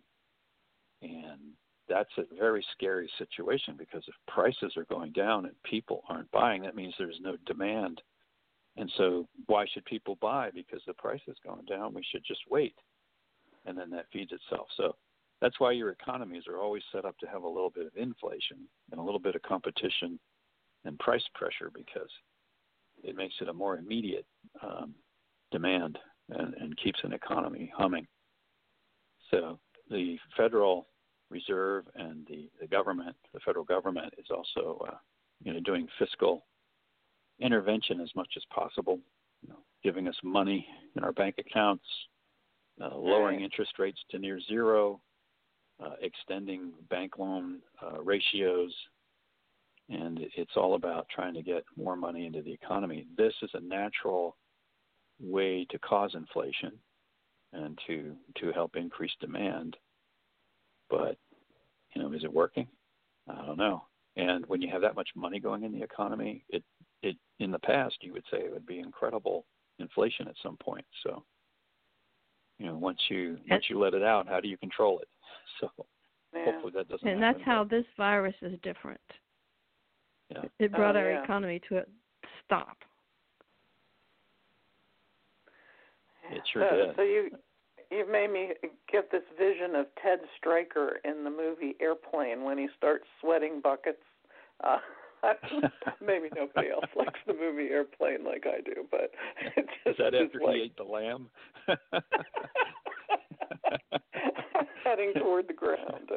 and 1.02 1.40
that's 1.88 2.10
a 2.18 2.34
very 2.38 2.64
scary 2.72 3.10
situation 3.18 3.74
because 3.78 4.02
if 4.08 4.14
prices 4.26 4.72
are 4.76 4.84
going 4.84 5.12
down 5.12 5.44
and 5.46 5.54
people 5.64 6.02
aren't 6.08 6.30
buying, 6.30 6.62
that 6.62 6.76
means 6.76 6.94
there's 6.98 7.20
no 7.20 7.36
demand. 7.46 8.00
And 8.76 8.90
so, 8.96 9.28
why 9.46 9.66
should 9.72 9.84
people 9.84 10.18
buy? 10.20 10.50
Because 10.52 10.82
the 10.86 10.94
price 10.94 11.20
is 11.28 11.36
going 11.44 11.64
down. 11.66 11.94
We 11.94 12.04
should 12.10 12.24
just 12.26 12.40
wait, 12.50 12.74
and 13.66 13.78
then 13.78 13.90
that 13.90 14.06
feeds 14.12 14.32
itself. 14.32 14.66
So 14.76 14.96
that's 15.40 15.60
why 15.60 15.72
your 15.72 15.90
economies 15.90 16.44
are 16.48 16.58
always 16.58 16.82
set 16.90 17.04
up 17.04 17.16
to 17.18 17.26
have 17.26 17.44
a 17.44 17.48
little 17.48 17.70
bit 17.70 17.86
of 17.86 17.96
inflation 17.96 18.66
and 18.90 19.00
a 19.00 19.02
little 19.02 19.20
bit 19.20 19.36
of 19.36 19.42
competition 19.42 20.18
and 20.84 20.98
price 20.98 21.24
pressure 21.34 21.70
because 21.72 22.10
it 23.02 23.16
makes 23.16 23.34
it 23.40 23.48
a 23.48 23.52
more 23.52 23.76
immediate 23.76 24.26
um, 24.62 24.94
demand 25.52 25.98
and, 26.30 26.54
and 26.54 26.76
keeps 26.78 26.98
an 27.04 27.12
economy 27.12 27.72
humming. 27.76 28.06
So 29.30 29.58
the 29.90 30.16
federal 30.36 30.86
reserve 31.38 31.84
and 31.96 32.26
the, 32.26 32.48
the 32.60 32.66
government, 32.66 33.16
the 33.34 33.40
federal 33.40 33.64
government, 33.64 34.14
is 34.22 34.26
also 34.30 34.64
uh, 34.88 34.98
you 35.44 35.52
know 35.52 35.60
doing 35.60 35.86
fiscal 35.98 36.44
intervention 37.40 38.00
as 38.00 38.10
much 38.14 38.32
as 38.36 38.44
possible, 38.54 38.98
you 39.42 39.48
know, 39.50 39.58
giving 39.82 40.06
us 40.08 40.16
money 40.22 40.66
in 40.96 41.04
our 41.04 41.12
bank 41.12 41.34
accounts, 41.38 41.84
uh, 42.80 42.96
lowering 42.96 43.38
Right. 43.38 43.44
interest 43.44 43.72
rates 43.78 43.98
to 44.10 44.18
near 44.18 44.38
zero, 44.40 45.00
uh, 45.84 45.96
extending 46.00 46.72
bank 46.88 47.18
loan 47.18 47.60
uh, 47.82 48.00
ratios, 48.02 48.72
and 49.88 50.18
it's 50.36 50.56
all 50.56 50.74
about 50.76 51.06
trying 51.14 51.34
to 51.34 51.42
get 51.42 51.64
more 51.76 51.96
money 51.96 52.26
into 52.26 52.42
the 52.42 52.52
economy. 52.52 53.06
This 53.16 53.34
is 53.42 53.50
a 53.54 53.60
natural 53.60 54.36
way 55.20 55.66
to 55.70 55.78
cause 55.78 56.14
inflation 56.14 56.72
and 57.52 57.78
to 57.86 58.16
to 58.40 58.52
help 58.52 58.76
increase 58.76 59.12
demand. 59.20 59.76
But 60.90 61.16
you 61.94 62.02
know, 62.02 62.12
is 62.12 62.24
it 62.24 62.32
working? 62.32 62.66
I 63.28 63.44
don't 63.46 63.58
know. 63.58 63.84
And 64.16 64.46
when 64.46 64.62
you 64.62 64.70
have 64.70 64.82
that 64.82 64.94
much 64.94 65.08
money 65.16 65.40
going 65.40 65.64
in 65.64 65.72
the 65.72 65.82
economy, 65.82 66.44
it 66.48 66.62
it 67.02 67.16
in 67.40 67.50
the 67.50 67.58
past 67.58 67.96
you 68.00 68.12
would 68.12 68.24
say 68.30 68.38
it 68.38 68.52
would 68.52 68.66
be 68.66 68.78
incredible 68.78 69.44
inflation 69.78 70.28
at 70.28 70.34
some 70.42 70.56
point. 70.58 70.84
So 71.02 71.24
you 72.58 72.66
know, 72.66 72.76
once 72.76 73.00
you 73.08 73.38
once 73.50 73.64
you 73.68 73.78
let 73.78 73.94
it 73.94 74.02
out, 74.02 74.28
how 74.28 74.40
do 74.40 74.48
you 74.48 74.56
control 74.58 75.00
it? 75.00 75.08
So 75.60 75.68
Yeah. 76.34 76.50
hopefully 76.50 76.72
that 76.74 76.88
doesn't 76.88 77.06
And 77.06 77.22
that's 77.22 77.38
happen, 77.38 77.42
how 77.42 77.64
but, 77.64 77.70
this 77.70 77.86
virus 77.96 78.34
is 78.42 78.58
different. 78.62 79.00
yeah. 80.30 80.44
It 80.58 80.72
oh, 80.74 80.76
brought 80.76 80.96
Oh, 80.96 81.00
our 81.00 81.12
yeah. 81.12 81.22
economy 81.22 81.60
to 81.68 81.78
a 81.78 81.84
stop. 82.44 82.76
It 86.30 86.42
sure 86.52 86.66
so, 86.68 86.76
did. 86.76 86.96
So 86.96 87.02
you 87.02 87.30
you've 87.90 88.08
made 88.08 88.30
me 88.32 88.50
get 88.90 89.10
this 89.10 89.22
vision 89.38 89.74
of 89.74 89.86
Ted 90.02 90.20
Striker 90.38 90.98
in 91.04 91.24
the 91.24 91.30
movie 91.30 91.76
Airplane 91.80 92.44
when 92.44 92.58
he 92.58 92.68
starts 92.76 93.04
sweating 93.20 93.60
buckets. 93.62 94.02
Uh, 94.62 94.78
maybe 96.04 96.28
nobody 96.36 96.70
else 96.70 96.84
likes 96.96 97.18
the 97.26 97.32
movie 97.34 97.68
Airplane 97.70 98.24
like 98.24 98.44
I 98.46 98.60
do, 98.60 98.86
but 98.90 99.10
it 99.56 99.66
Is 99.86 99.96
just 99.96 99.98
that 99.98 100.14
is 100.14 100.26
after 100.26 100.40
like 100.44 100.56
he 100.56 100.62
ate 100.62 100.76
the 100.76 100.84
lamb? 100.84 101.28
heading 104.84 105.12
toward 105.14 105.48
the 105.48 105.54
ground. 105.54 106.10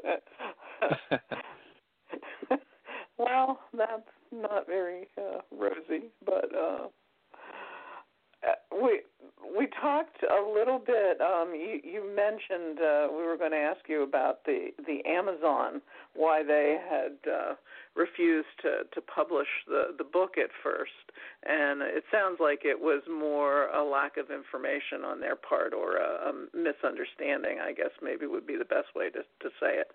well, 3.17 3.59
that's 3.75 4.09
not 4.31 4.67
very 4.67 5.07
uh, 5.17 5.39
rosy, 5.51 6.09
but 6.25 6.53
uh, 6.55 6.87
talked 9.87 10.23
a 10.23 10.41
little 10.53 10.79
bit. 10.79 11.19
Um, 11.21 11.53
you 11.55 11.79
you 11.83 12.03
mentioned 12.15 12.79
uh, 12.79 13.07
we 13.09 13.23
were 13.23 13.37
going 13.37 13.51
to 13.51 13.57
ask 13.57 13.79
you 13.87 14.03
about 14.03 14.43
the 14.45 14.69
the 14.85 14.99
Amazon, 15.09 15.81
why 16.13 16.43
they 16.43 16.77
had 16.89 17.15
uh, 17.31 17.53
refused 17.95 18.51
to 18.63 18.83
to 18.93 19.01
publish 19.01 19.47
the 19.67 19.95
the 19.97 20.03
book 20.03 20.37
at 20.37 20.49
first, 20.63 20.91
and 21.43 21.81
it 21.81 22.03
sounds 22.11 22.37
like 22.39 22.61
it 22.63 22.79
was 22.79 23.01
more 23.09 23.67
a 23.67 23.83
lack 23.83 24.17
of 24.17 24.29
information 24.29 25.05
on 25.05 25.19
their 25.19 25.35
part 25.35 25.73
or 25.73 25.97
a, 25.97 26.29
a 26.29 26.33
misunderstanding. 26.53 27.59
I 27.63 27.71
guess 27.71 27.91
maybe 28.01 28.27
would 28.27 28.47
be 28.47 28.57
the 28.57 28.65
best 28.65 28.93
way 28.95 29.09
to 29.09 29.19
to 29.19 29.49
say 29.59 29.79
it, 29.79 29.91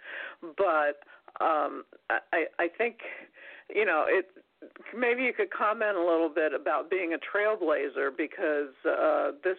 but 0.57 1.05
um, 1.44 1.85
I 2.33 2.46
I 2.59 2.68
think 2.78 2.96
you 3.74 3.85
know 3.85 4.05
it 4.09 4.31
maybe 4.96 5.22
you 5.22 5.33
could 5.33 5.50
comment 5.50 5.96
a 5.96 6.00
little 6.00 6.28
bit 6.28 6.52
about 6.55 6.90
being 6.90 7.14
a 7.14 7.18
trailblazer 7.18 8.16
because 8.16 8.74
uh, 8.87 9.33
this, 9.42 9.59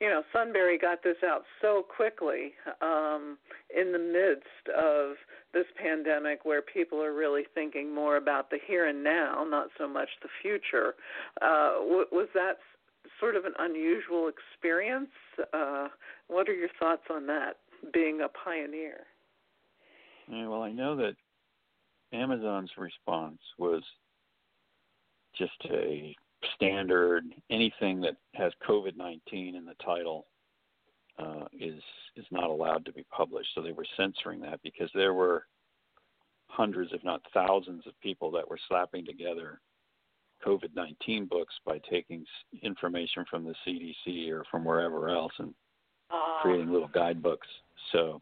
you 0.00 0.08
know, 0.08 0.22
Sunbury 0.32 0.78
got 0.78 1.02
this 1.02 1.16
out 1.24 1.44
so 1.62 1.82
quickly 1.82 2.52
um, 2.82 3.38
in 3.74 3.92
the 3.92 3.98
midst 3.98 4.76
of 4.76 5.16
this 5.52 5.66
pandemic 5.80 6.44
where 6.44 6.62
people 6.62 7.00
are 7.02 7.14
really 7.14 7.44
thinking 7.54 7.94
more 7.94 8.16
about 8.16 8.50
the 8.50 8.58
here 8.66 8.86
and 8.88 9.04
now, 9.04 9.46
not 9.48 9.68
so 9.78 9.86
much 9.86 10.08
the 10.22 10.28
future. 10.42 10.94
Uh, 11.40 11.74
w- 11.78 12.06
was 12.10 12.28
that 12.34 12.58
sort 13.20 13.36
of 13.36 13.44
an 13.44 13.54
unusual 13.58 14.28
experience? 14.28 15.10
Uh, 15.52 15.88
what 16.26 16.48
are 16.48 16.54
your 16.54 16.70
thoughts 16.78 17.04
on 17.10 17.26
that, 17.26 17.58
being 17.92 18.20
a 18.20 18.28
pioneer? 18.28 19.00
Yeah, 20.28 20.48
well, 20.48 20.62
I 20.62 20.72
know 20.72 20.96
that 20.96 21.14
Amazon's 22.12 22.70
response 22.76 23.38
was 23.58 23.82
just 25.38 25.52
a 25.70 26.14
standard 26.54 27.24
anything 27.50 28.00
that 28.00 28.16
has 28.34 28.52
COVID 28.68 28.96
19 28.96 29.54
in 29.54 29.64
the 29.64 29.74
title 29.84 30.26
uh, 31.18 31.44
is 31.52 31.80
is 32.16 32.26
not 32.30 32.50
allowed 32.50 32.84
to 32.84 32.92
be 32.92 33.04
published. 33.10 33.48
So 33.54 33.62
they 33.62 33.72
were 33.72 33.86
censoring 33.96 34.40
that 34.40 34.60
because 34.62 34.90
there 34.94 35.14
were 35.14 35.46
hundreds, 36.48 36.92
if 36.92 37.02
not 37.04 37.22
thousands, 37.32 37.86
of 37.86 37.98
people 38.00 38.30
that 38.32 38.48
were 38.48 38.58
slapping 38.68 39.04
together 39.04 39.60
COVID 40.44 40.74
19 40.74 41.26
books 41.26 41.54
by 41.66 41.80
taking 41.90 42.24
information 42.62 43.24
from 43.28 43.44
the 43.44 43.54
CDC 43.66 44.30
or 44.30 44.44
from 44.50 44.64
wherever 44.64 45.08
else 45.08 45.32
and 45.38 45.54
uh. 46.10 46.42
creating 46.42 46.70
little 46.70 46.88
guidebooks. 46.88 47.48
So 47.92 48.20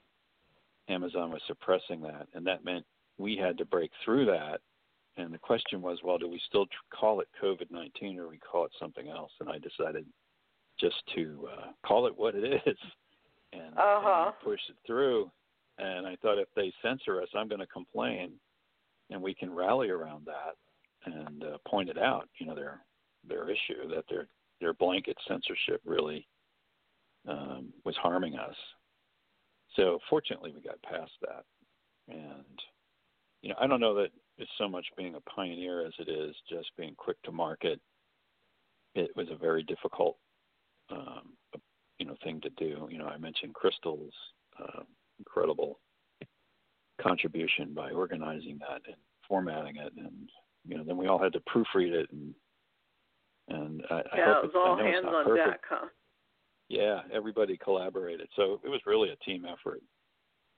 Amazon 0.88 1.30
was 1.30 1.42
suppressing 1.46 2.00
that, 2.02 2.28
and 2.34 2.46
that 2.46 2.64
meant 2.64 2.84
we 3.18 3.36
had 3.36 3.58
to 3.58 3.64
break 3.64 3.90
through 4.04 4.26
that. 4.26 4.60
And 5.16 5.32
the 5.32 5.38
question 5.38 5.82
was, 5.82 5.98
well, 6.02 6.18
do 6.18 6.28
we 6.28 6.40
still 6.46 6.66
call 6.92 7.20
it 7.20 7.28
COVID 7.42 7.70
19 7.70 8.18
or 8.18 8.28
we 8.28 8.38
call 8.38 8.64
it 8.64 8.72
something 8.78 9.08
else? 9.08 9.32
And 9.40 9.48
I 9.48 9.58
decided 9.58 10.06
just 10.80 10.96
to 11.14 11.48
uh, 11.52 11.66
call 11.86 12.06
it 12.06 12.16
what 12.16 12.34
it 12.34 12.62
is 12.66 12.78
and, 13.52 13.76
uh-huh. 13.76 14.24
and 14.26 14.34
push 14.44 14.60
it 14.68 14.76
through. 14.86 15.30
And 15.78 16.06
I 16.06 16.16
thought 16.16 16.38
if 16.38 16.48
they 16.56 16.72
censor 16.82 17.20
us, 17.20 17.28
I'm 17.34 17.48
going 17.48 17.60
to 17.60 17.66
complain, 17.66 18.32
and 19.10 19.22
we 19.22 19.34
can 19.34 19.52
rally 19.52 19.90
around 19.90 20.26
that 20.26 20.54
and 21.04 21.44
uh, 21.44 21.58
point 21.66 21.88
it 21.88 21.98
out. 21.98 22.28
You 22.38 22.46
know 22.46 22.54
their 22.54 22.80
their 23.28 23.48
issue 23.48 23.88
that 23.94 24.04
their 24.08 24.28
their 24.60 24.74
blanket 24.74 25.16
censorship 25.26 25.80
really 25.84 26.26
um, 27.28 27.72
was 27.84 27.96
harming 27.96 28.36
us. 28.36 28.54
So 29.76 29.98
fortunately, 30.10 30.52
we 30.54 30.60
got 30.60 30.80
past 30.82 31.12
that, 31.22 31.44
and 32.08 32.58
you 33.40 33.48
know 33.48 33.56
I 33.60 33.66
don't 33.66 33.80
know 33.80 33.94
that 33.94 34.10
it's 34.38 34.50
so 34.58 34.68
much 34.68 34.86
being 34.96 35.14
a 35.14 35.20
pioneer 35.30 35.86
as 35.86 35.92
it 35.98 36.08
is 36.08 36.34
just 36.48 36.70
being 36.76 36.94
quick 36.96 37.20
to 37.22 37.32
market. 37.32 37.80
It 38.94 39.10
was 39.16 39.28
a 39.30 39.36
very 39.36 39.62
difficult, 39.62 40.16
um, 40.90 41.34
you 41.98 42.06
know, 42.06 42.16
thing 42.24 42.40
to 42.42 42.50
do. 42.50 42.88
You 42.90 42.98
know, 42.98 43.06
I 43.06 43.18
mentioned 43.18 43.54
Crystal's 43.54 44.12
uh, 44.58 44.82
incredible 45.18 45.78
contribution 47.00 47.72
by 47.74 47.90
organizing 47.90 48.58
that 48.60 48.82
and 48.86 48.96
formatting 49.28 49.76
it, 49.76 49.92
and 49.96 50.28
you 50.66 50.76
know, 50.76 50.84
then 50.84 50.96
we 50.96 51.08
all 51.08 51.22
had 51.22 51.32
to 51.32 51.40
proofread 51.40 51.92
it 51.92 52.08
and 52.12 52.34
and 53.48 53.82
I, 53.90 54.02
yeah, 54.16 54.22
I 54.22 54.34
hope 54.34 54.44
it 54.44 54.54
was 54.54 54.56
all 54.56 54.76
hands 54.76 55.04
on 55.06 55.24
perfect. 55.24 55.50
deck, 55.50 55.60
huh? 55.68 55.86
Yeah, 56.68 57.00
everybody 57.12 57.58
collaborated, 57.58 58.28
so 58.36 58.60
it 58.64 58.68
was 58.68 58.80
really 58.86 59.10
a 59.10 59.24
team 59.24 59.44
effort, 59.44 59.82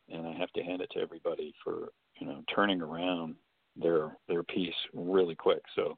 and 0.09 0.27
I 0.27 0.33
have 0.33 0.51
to 0.53 0.63
hand 0.63 0.83
it 0.83 0.91
to 0.93 1.01
everybody 1.01 1.55
for 1.65 1.89
you 2.21 2.27
know 2.27 2.43
turning 2.55 2.81
around 2.81 3.37
their 3.77 4.17
their 4.29 4.43
piece 4.43 4.75
really 4.93 5.35
quick. 5.35 5.63
So 5.75 5.97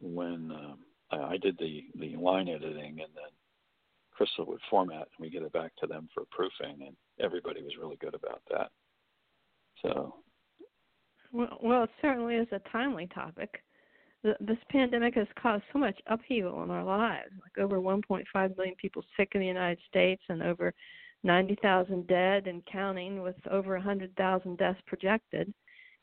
when 0.00 0.50
um, 0.52 0.78
I, 1.10 1.36
did 1.36 1.58
the 1.58 1.84
the 1.98 2.16
line 2.16 2.48
editing, 2.48 3.00
and 3.00 3.12
then 3.14 3.32
Crystal 4.12 4.46
would 4.46 4.60
format, 4.70 5.08
and 5.16 5.20
we 5.20 5.30
get 5.30 5.42
it 5.42 5.52
back 5.52 5.72
to 5.76 5.86
them 5.86 6.08
for 6.14 6.24
proofing, 6.30 6.86
and 6.86 6.96
everybody 7.20 7.62
was 7.62 7.76
really 7.80 7.96
good 7.96 8.14
about 8.14 8.42
that. 8.50 8.70
So 9.82 10.14
well, 11.32 11.84
it 11.84 11.90
certainly 12.00 12.36
is 12.36 12.46
a 12.52 12.60
timely 12.70 13.08
topic. 13.08 13.62
This 14.22 14.58
pandemic 14.70 15.16
has 15.16 15.26
caused 15.40 15.64
so 15.72 15.78
much 15.78 16.00
upheaval 16.06 16.62
in 16.62 16.70
our 16.70 16.84
lives. 16.84 17.32
Like 17.42 17.62
over 17.62 17.78
1.5 17.78 18.56
million 18.56 18.74
people 18.76 19.02
sick 19.16 19.32
in 19.34 19.40
the 19.40 19.46
United 19.46 19.80
States, 19.88 20.22
and 20.28 20.42
over 20.42 20.72
90,000 21.24 22.06
dead 22.06 22.46
and 22.46 22.64
counting, 22.70 23.20
with 23.20 23.34
over 23.50 23.74
100,000 23.74 24.56
deaths 24.56 24.80
projected. 24.86 25.52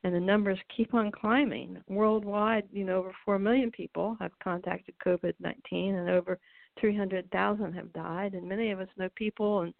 And 0.04 0.16
the 0.16 0.20
numbers 0.20 0.58
keep 0.76 0.94
on 0.94 1.12
climbing. 1.12 1.78
Worldwide, 1.88 2.68
you 2.72 2.84
know, 2.84 2.98
over 2.98 3.14
4 3.24 3.38
million 3.38 3.70
people 3.70 4.18
have 4.20 4.32
contacted 4.44 4.96
COVID 5.06 5.34
19, 5.40 5.96
and 5.96 6.10
over 6.10 6.40
300,000 6.80 7.74
have 7.74 7.94
died. 7.94 8.34
And 8.34 8.50
many 8.50 8.72
of 8.72 8.80
us 8.80 8.88
know 8.98 9.10
people 9.16 9.62
and 9.62 9.74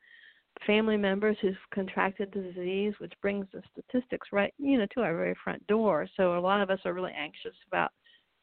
family 0.68 0.98
members 0.98 1.38
who've 1.42 1.56
contracted 1.74 2.30
the 2.32 2.42
disease, 2.42 2.94
which 3.00 3.14
brings 3.22 3.48
the 3.52 3.62
statistics 3.72 4.28
right, 4.32 4.54
you 4.58 4.78
know, 4.78 4.86
to 4.94 5.02
our 5.02 5.16
very 5.16 5.36
front 5.44 5.66
door. 5.68 6.08
So 6.18 6.38
a 6.38 6.40
lot 6.40 6.62
of 6.62 6.70
us 6.70 6.80
are 6.86 6.94
really 6.94 7.14
anxious 7.18 7.56
about 7.68 7.92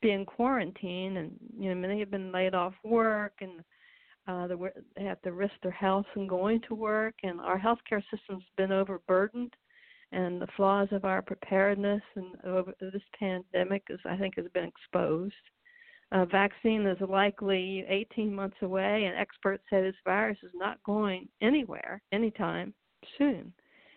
being 0.01 0.25
quarantined, 0.25 1.19
and 1.19 1.33
you 1.59 1.69
know, 1.69 1.75
many 1.75 2.01
have 2.01 2.11
been 2.11 2.33
laid 2.33 2.55
off 2.55 2.75
work, 2.85 3.35
and 3.41 3.61
uh, 4.27 4.49
they 4.97 5.05
have 5.05 5.21
to 5.23 5.33
risk 5.33 5.55
their 5.63 5.73
health 5.73 6.07
and 6.15 6.29
going 6.29 6.61
to 6.69 6.75
work, 6.75 7.15
and 7.23 7.41
our 7.41 7.59
healthcare 7.59 8.03
system's 8.11 8.45
been 8.57 8.73
overburdened, 8.73 9.55
and 10.13 10.41
the 10.41 10.47
flaws 10.57 10.89
of 10.93 11.05
our 11.05 11.23
preparedness 11.23 12.03
and 12.17 12.37
over 12.45 12.73
this 12.81 13.03
pandemic 13.19 13.83
is, 13.91 14.01
I 14.05 14.17
think, 14.17 14.37
has 14.37 14.47
been 14.55 14.65
exposed. 14.65 15.35
A 16.13 16.25
vaccine 16.25 16.87
is 16.87 16.99
likely 17.07 17.85
18 17.87 18.35
months 18.35 18.57
away, 18.63 19.05
and 19.05 19.17
experts 19.17 19.63
say 19.69 19.83
this 19.83 19.95
virus 20.05 20.39
is 20.43 20.53
not 20.55 20.83
going 20.83 21.29
anywhere 21.43 22.01
anytime 22.13 22.73
soon. 23.19 23.53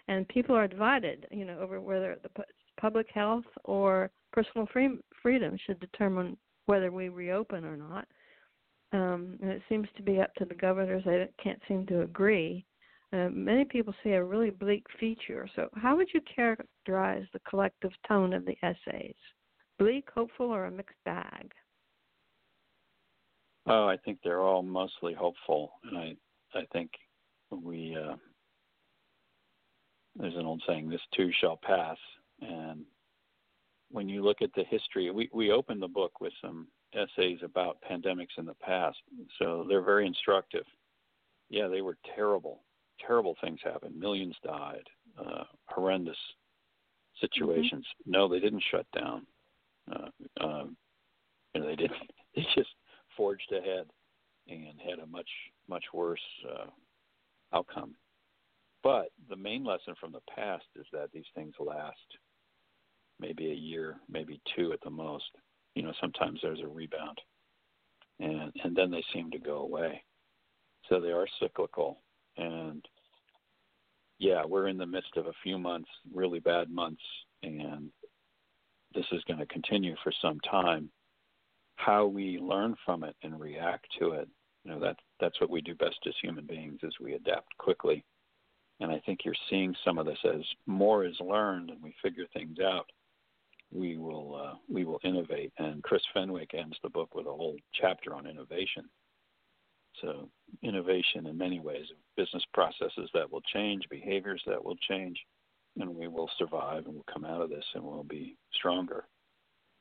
And 0.09 0.27
people 0.27 0.55
are 0.55 0.67
divided, 0.67 1.25
you 1.31 1.45
know, 1.45 1.57
over 1.59 1.79
whether 1.79 2.17
the 2.21 2.43
public 2.79 3.07
health 3.13 3.45
or 3.63 4.11
personal 4.33 4.67
free, 4.73 4.97
freedom 5.21 5.57
should 5.65 5.79
determine 5.79 6.35
whether 6.65 6.91
we 6.91 7.07
reopen 7.07 7.63
or 7.63 7.77
not. 7.77 8.07
Um, 8.91 9.37
and 9.41 9.49
it 9.51 9.61
seems 9.69 9.87
to 9.95 10.03
be 10.03 10.19
up 10.19 10.33
to 10.35 10.43
the 10.43 10.55
governors; 10.55 11.03
they 11.05 11.29
can't 11.41 11.61
seem 11.67 11.85
to 11.87 12.01
agree. 12.01 12.65
Uh, 13.13 13.29
many 13.29 13.65
people 13.65 13.93
see 14.03 14.11
a 14.11 14.23
really 14.23 14.51
bleak 14.51 14.85
feature. 14.99 15.47
So, 15.55 15.67
how 15.75 15.97
would 15.97 16.07
you 16.13 16.21
characterize 16.33 17.25
the 17.33 17.41
collective 17.49 17.91
tone 18.07 18.33
of 18.33 18.45
the 18.45 18.57
essays? 18.63 19.15
Bleak, 19.77 20.07
hopeful, 20.13 20.45
or 20.47 20.65
a 20.65 20.71
mixed 20.71 21.03
bag? 21.03 21.51
Oh, 23.67 23.85
I 23.87 23.97
think 23.97 24.19
they're 24.23 24.41
all 24.41 24.63
mostly 24.63 25.13
hopeful, 25.13 25.73
and 25.83 25.97
I 25.97 26.15
I 26.53 26.65
think 26.71 26.91
we 27.51 27.95
uh, 27.95 28.15
there's 30.15 30.35
an 30.35 30.45
old 30.45 30.63
saying, 30.65 30.89
"This 30.89 31.01
too 31.13 31.31
shall 31.39 31.57
pass." 31.57 31.97
And 32.41 32.85
when 33.91 34.09
you 34.09 34.23
look 34.23 34.41
at 34.41 34.53
the 34.53 34.63
history, 34.63 35.11
we 35.11 35.29
we 35.33 35.51
opened 35.51 35.81
the 35.81 35.87
book 35.87 36.21
with 36.21 36.33
some 36.41 36.67
essays 36.93 37.39
about 37.43 37.83
pandemics 37.89 38.37
in 38.37 38.45
the 38.45 38.55
past, 38.55 38.97
so 39.37 39.65
they're 39.67 39.81
very 39.81 40.07
instructive. 40.07 40.65
Yeah, 41.49 41.67
they 41.67 41.81
were 41.81 41.97
terrible, 42.15 42.63
terrible 43.05 43.35
things 43.41 43.59
happened. 43.63 43.99
Millions 43.99 44.35
died, 44.43 44.87
uh, 45.19 45.43
horrendous 45.65 46.17
situations. 47.19 47.85
Mm-hmm. 48.01 48.11
No, 48.11 48.27
they 48.27 48.39
didn't 48.39 48.63
shut 48.71 48.85
down. 48.95 49.25
Uh, 49.91 50.43
um, 50.43 50.77
you 51.53 51.61
know, 51.61 51.67
they 51.67 51.75
didn't. 51.75 51.97
They 52.33 52.47
just 52.55 52.69
forged 53.17 53.51
ahead 53.51 53.87
and 54.47 54.79
had 54.79 54.99
a 54.99 55.05
much 55.05 55.27
much 55.67 55.83
worse 55.93 56.21
uh, 56.49 56.67
outcome. 57.53 57.93
But 58.83 59.09
the 59.29 59.35
main 59.35 59.65
lesson 59.65 59.95
from 59.99 60.13
the 60.13 60.21
past 60.33 60.63
is 60.79 60.85
that 60.93 61.11
these 61.11 61.25
things 61.35 61.53
last 61.59 61.97
maybe 63.19 63.51
a 63.51 63.53
year, 63.55 63.97
maybe 64.09 64.41
two 64.55 64.73
at 64.73 64.81
the 64.81 64.89
most. 64.89 65.25
You 65.75 65.83
know, 65.83 65.93
sometimes 66.01 66.39
there's 66.41 66.61
a 66.61 66.67
rebound, 66.67 67.19
and 68.19 68.51
and 68.63 68.75
then 68.75 68.91
they 68.91 69.03
seem 69.13 69.29
to 69.31 69.39
go 69.39 69.57
away. 69.57 70.03
So 70.89 70.99
they 70.99 71.11
are 71.11 71.27
cyclical, 71.39 71.99
and 72.37 72.85
yeah, 74.19 74.43
we're 74.45 74.67
in 74.67 74.77
the 74.77 74.85
midst 74.85 75.17
of 75.17 75.27
a 75.27 75.33
few 75.43 75.57
months, 75.57 75.89
really 76.13 76.39
bad 76.39 76.69
months, 76.69 77.01
and 77.43 77.89
this 78.93 79.05
is 79.11 79.23
going 79.27 79.39
to 79.39 79.45
continue 79.47 79.95
for 80.03 80.11
some 80.21 80.39
time 80.41 80.89
how 81.75 82.05
we 82.05 82.37
learn 82.37 82.75
from 82.85 83.03
it 83.03 83.15
and 83.23 83.39
react 83.39 83.87
to 83.99 84.11
it. 84.11 84.27
You 84.63 84.71
know, 84.71 84.79
that 84.79 84.97
that's 85.19 85.39
what 85.41 85.49
we 85.49 85.61
do 85.61 85.73
best 85.73 85.97
as 86.07 86.13
human 86.21 86.45
beings 86.45 86.79
is 86.83 86.93
we 87.01 87.13
adapt 87.13 87.57
quickly. 87.57 88.03
And 88.79 88.91
I 88.91 89.01
think 89.05 89.19
you're 89.23 89.33
seeing 89.49 89.75
some 89.83 89.97
of 89.97 90.05
this 90.05 90.19
as 90.23 90.41
more 90.67 91.05
is 91.05 91.15
learned 91.19 91.69
and 91.71 91.81
we 91.81 91.95
figure 92.01 92.25
things 92.33 92.57
out. 92.59 92.85
We 93.73 93.97
will 93.97 94.35
uh, 94.35 94.55
we 94.69 94.85
will 94.85 94.99
innovate. 95.03 95.53
And 95.57 95.81
Chris 95.81 96.01
Fenwick 96.13 96.53
ends 96.53 96.77
the 96.83 96.89
book 96.89 97.15
with 97.15 97.25
a 97.25 97.31
whole 97.31 97.57
chapter 97.73 98.13
on 98.13 98.27
innovation. 98.27 98.87
So 100.01 100.29
innovation 100.63 101.27
in 101.27 101.37
many 101.37 101.59
ways, 101.59 101.85
business 102.15 102.43
processes 102.53 103.09
that 103.13 103.31
will 103.31 103.41
change, 103.53 103.83
behaviors 103.89 104.41
that 104.47 104.63
will 104.63 104.77
change, 104.87 105.17
and 105.79 105.95
we 105.95 106.07
will 106.07 106.29
survive 106.37 106.85
and 106.85 106.95
we'll 106.95 107.13
come 107.13 107.25
out 107.25 107.41
of 107.41 107.49
this 107.49 107.65
and 107.75 107.83
we'll 107.83 108.03
be 108.03 108.37
stronger. 108.53 109.05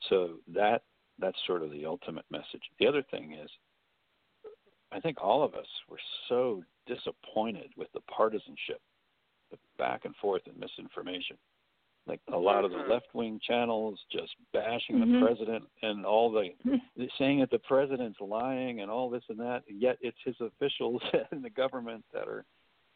So 0.09 0.39
that 0.55 0.83
that's 1.19 1.39
sort 1.47 1.63
of 1.63 1.71
the 1.71 1.85
ultimate 1.85 2.25
message. 2.31 2.63
The 2.79 2.87
other 2.87 3.03
thing 3.11 3.37
is, 3.41 3.51
I 4.93 5.01
think 5.01 5.19
all 5.21 5.43
of 5.43 5.55
us 5.55 5.67
were 5.89 6.01
so 6.29 6.63
disappointed 6.87 7.71
with 7.77 7.89
the 7.93 8.01
partisanship, 8.03 8.81
the 9.51 9.59
back 9.79 10.05
and 10.05 10.17
forth 10.17 10.43
and 10.47 10.59
misinformation. 10.59 11.37
Like 12.07 12.21
a 12.33 12.37
lot 12.37 12.65
of 12.65 12.71
the 12.71 12.79
mm-hmm. 12.79 12.91
left 12.91 13.07
wing 13.15 13.41
channels 13.47 13.99
just 14.11 14.35
bashing 14.53 14.97
mm-hmm. 14.97 15.21
the 15.21 15.27
president 15.27 15.65
and 15.83 16.05
all 16.05 16.33
the 16.97 17.09
saying 17.19 17.41
that 17.41 17.51
the 17.51 17.59
president's 17.59 18.21
lying 18.21 18.81
and 18.81 18.91
all 18.91 19.11
this 19.11 19.23
and 19.29 19.39
that. 19.39 19.63
And 19.69 19.81
yet 19.81 19.99
it's 20.01 20.17
his 20.25 20.37
officials 20.41 21.03
in 21.33 21.43
the 21.43 21.51
government 21.51 22.05
that 22.13 22.27
are, 22.27 22.45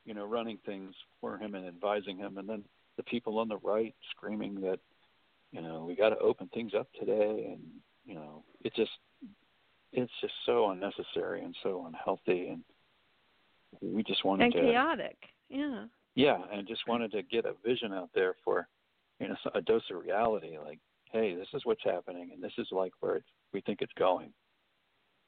you 0.04 0.14
know, 0.14 0.26
running 0.26 0.58
things 0.66 0.94
for 1.20 1.38
him 1.38 1.54
and 1.54 1.66
advising 1.66 2.18
him. 2.18 2.38
And 2.38 2.48
then 2.48 2.64
the 2.96 3.02
people 3.04 3.38
on 3.38 3.48
the 3.48 3.58
right 3.58 3.94
screaming 4.10 4.60
that, 4.62 4.78
you 5.52 5.62
know, 5.62 5.84
we 5.86 5.94
got 5.94 6.08
to 6.08 6.18
open 6.18 6.48
things 6.52 6.72
up 6.74 6.88
today 6.98 7.50
and 7.52 7.60
you 8.04 8.14
know, 8.14 8.42
it 8.62 8.74
just 8.74 8.90
it's 9.92 10.12
just 10.20 10.34
so 10.44 10.70
unnecessary 10.70 11.44
and 11.44 11.54
so 11.62 11.86
unhealthy 11.86 12.48
and 12.48 12.62
we 13.80 14.02
just 14.02 14.24
wanted 14.24 14.44
and 14.44 14.54
to 14.54 14.60
chaotic. 14.60 15.16
Yeah. 15.48 15.84
yeah, 16.14 16.38
and 16.52 16.66
just 16.66 16.86
wanted 16.88 17.12
to 17.12 17.22
get 17.22 17.44
a 17.44 17.54
vision 17.64 17.92
out 17.92 18.10
there 18.14 18.34
for 18.44 18.66
you 19.20 19.29
know 19.29 19.37
a 19.55 19.61
dose 19.62 19.83
of 19.90 20.03
reality. 20.03 20.59
Like, 20.59 20.79
hey, 21.12 21.35
this 21.35 21.48
is 21.55 21.62
what's 21.64 21.85
happening, 21.85 22.31
and 22.33 22.42
this 22.42 22.53
is 22.59 22.68
like 22.70 22.92
where 23.00 23.16
it's, 23.16 23.29
we 23.53 23.61
think 23.61 23.81
it's 23.81 23.92
going, 23.98 24.33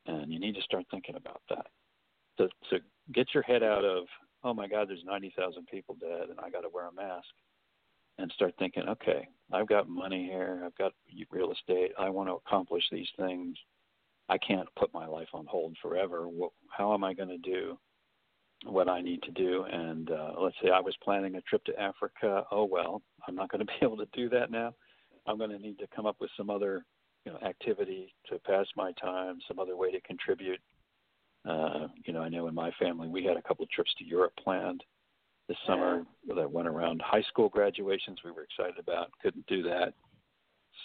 and 0.06 0.32
you 0.32 0.40
need 0.40 0.54
to 0.54 0.62
start 0.62 0.84
thinking 0.90 1.16
about 1.16 1.42
that. 1.50 1.66
To 2.38 2.48
to 2.70 2.82
get 3.12 3.28
your 3.34 3.42
head 3.42 3.62
out 3.62 3.84
of 3.84 4.04
oh 4.44 4.54
my 4.54 4.68
God, 4.68 4.88
there's 4.88 5.04
ninety 5.04 5.32
thousand 5.36 5.66
people 5.66 5.96
dead, 6.00 6.28
and 6.30 6.38
I 6.40 6.50
got 6.50 6.62
to 6.62 6.68
wear 6.72 6.88
a 6.88 6.92
mask, 6.92 7.28
and 8.18 8.30
start 8.32 8.54
thinking, 8.58 8.88
okay, 8.88 9.28
I've 9.52 9.68
got 9.68 9.88
money 9.88 10.26
here, 10.26 10.62
I've 10.64 10.76
got 10.76 10.92
real 11.30 11.52
estate, 11.52 11.92
I 11.98 12.08
want 12.10 12.28
to 12.28 12.34
accomplish 12.34 12.84
these 12.90 13.08
things. 13.18 13.56
I 14.28 14.38
can't 14.38 14.68
put 14.76 14.92
my 14.92 15.06
life 15.06 15.28
on 15.34 15.46
hold 15.46 15.76
forever. 15.80 16.26
what, 16.26 16.50
How 16.68 16.92
am 16.94 17.04
I 17.04 17.14
going 17.14 17.28
to 17.28 17.38
do 17.38 17.78
what 18.66 18.88
I 18.88 19.00
need 19.00 19.22
to 19.22 19.30
do. 19.30 19.64
And 19.70 20.10
uh, 20.10 20.32
let's 20.38 20.56
say 20.62 20.70
I 20.70 20.80
was 20.80 20.94
planning 21.02 21.36
a 21.36 21.40
trip 21.42 21.64
to 21.64 21.80
Africa. 21.80 22.44
Oh 22.50 22.64
well, 22.64 23.02
I'm 23.26 23.34
not 23.34 23.50
going 23.50 23.60
to 23.66 23.66
be 23.66 23.78
able 23.82 23.96
to 23.98 24.08
do 24.12 24.28
that 24.30 24.50
now. 24.50 24.74
I'm 25.26 25.38
going 25.38 25.50
to 25.50 25.58
need 25.58 25.78
to 25.78 25.88
come 25.94 26.06
up 26.06 26.16
with 26.20 26.30
some 26.36 26.50
other 26.50 26.84
you 27.24 27.32
know 27.32 27.38
activity 27.46 28.14
to 28.30 28.38
pass 28.40 28.66
my 28.76 28.92
time, 28.92 29.38
some 29.48 29.58
other 29.58 29.76
way 29.76 29.90
to 29.90 30.00
contribute. 30.02 30.60
Uh, 31.48 31.88
you 32.04 32.12
know, 32.12 32.22
I 32.22 32.28
know 32.28 32.48
in 32.48 32.54
my 32.54 32.70
family 32.72 33.08
we 33.08 33.24
had 33.24 33.36
a 33.36 33.42
couple 33.42 33.62
of 33.62 33.70
trips 33.70 33.94
to 33.98 34.04
Europe 34.04 34.32
planned 34.42 34.82
this 35.48 35.56
summer 35.66 36.02
that 36.34 36.50
went 36.50 36.66
around 36.66 37.00
high 37.04 37.22
school 37.22 37.48
graduations. 37.48 38.18
We 38.24 38.32
were 38.32 38.42
excited 38.42 38.80
about. 38.80 39.10
Couldn't 39.22 39.46
do 39.46 39.62
that. 39.62 39.94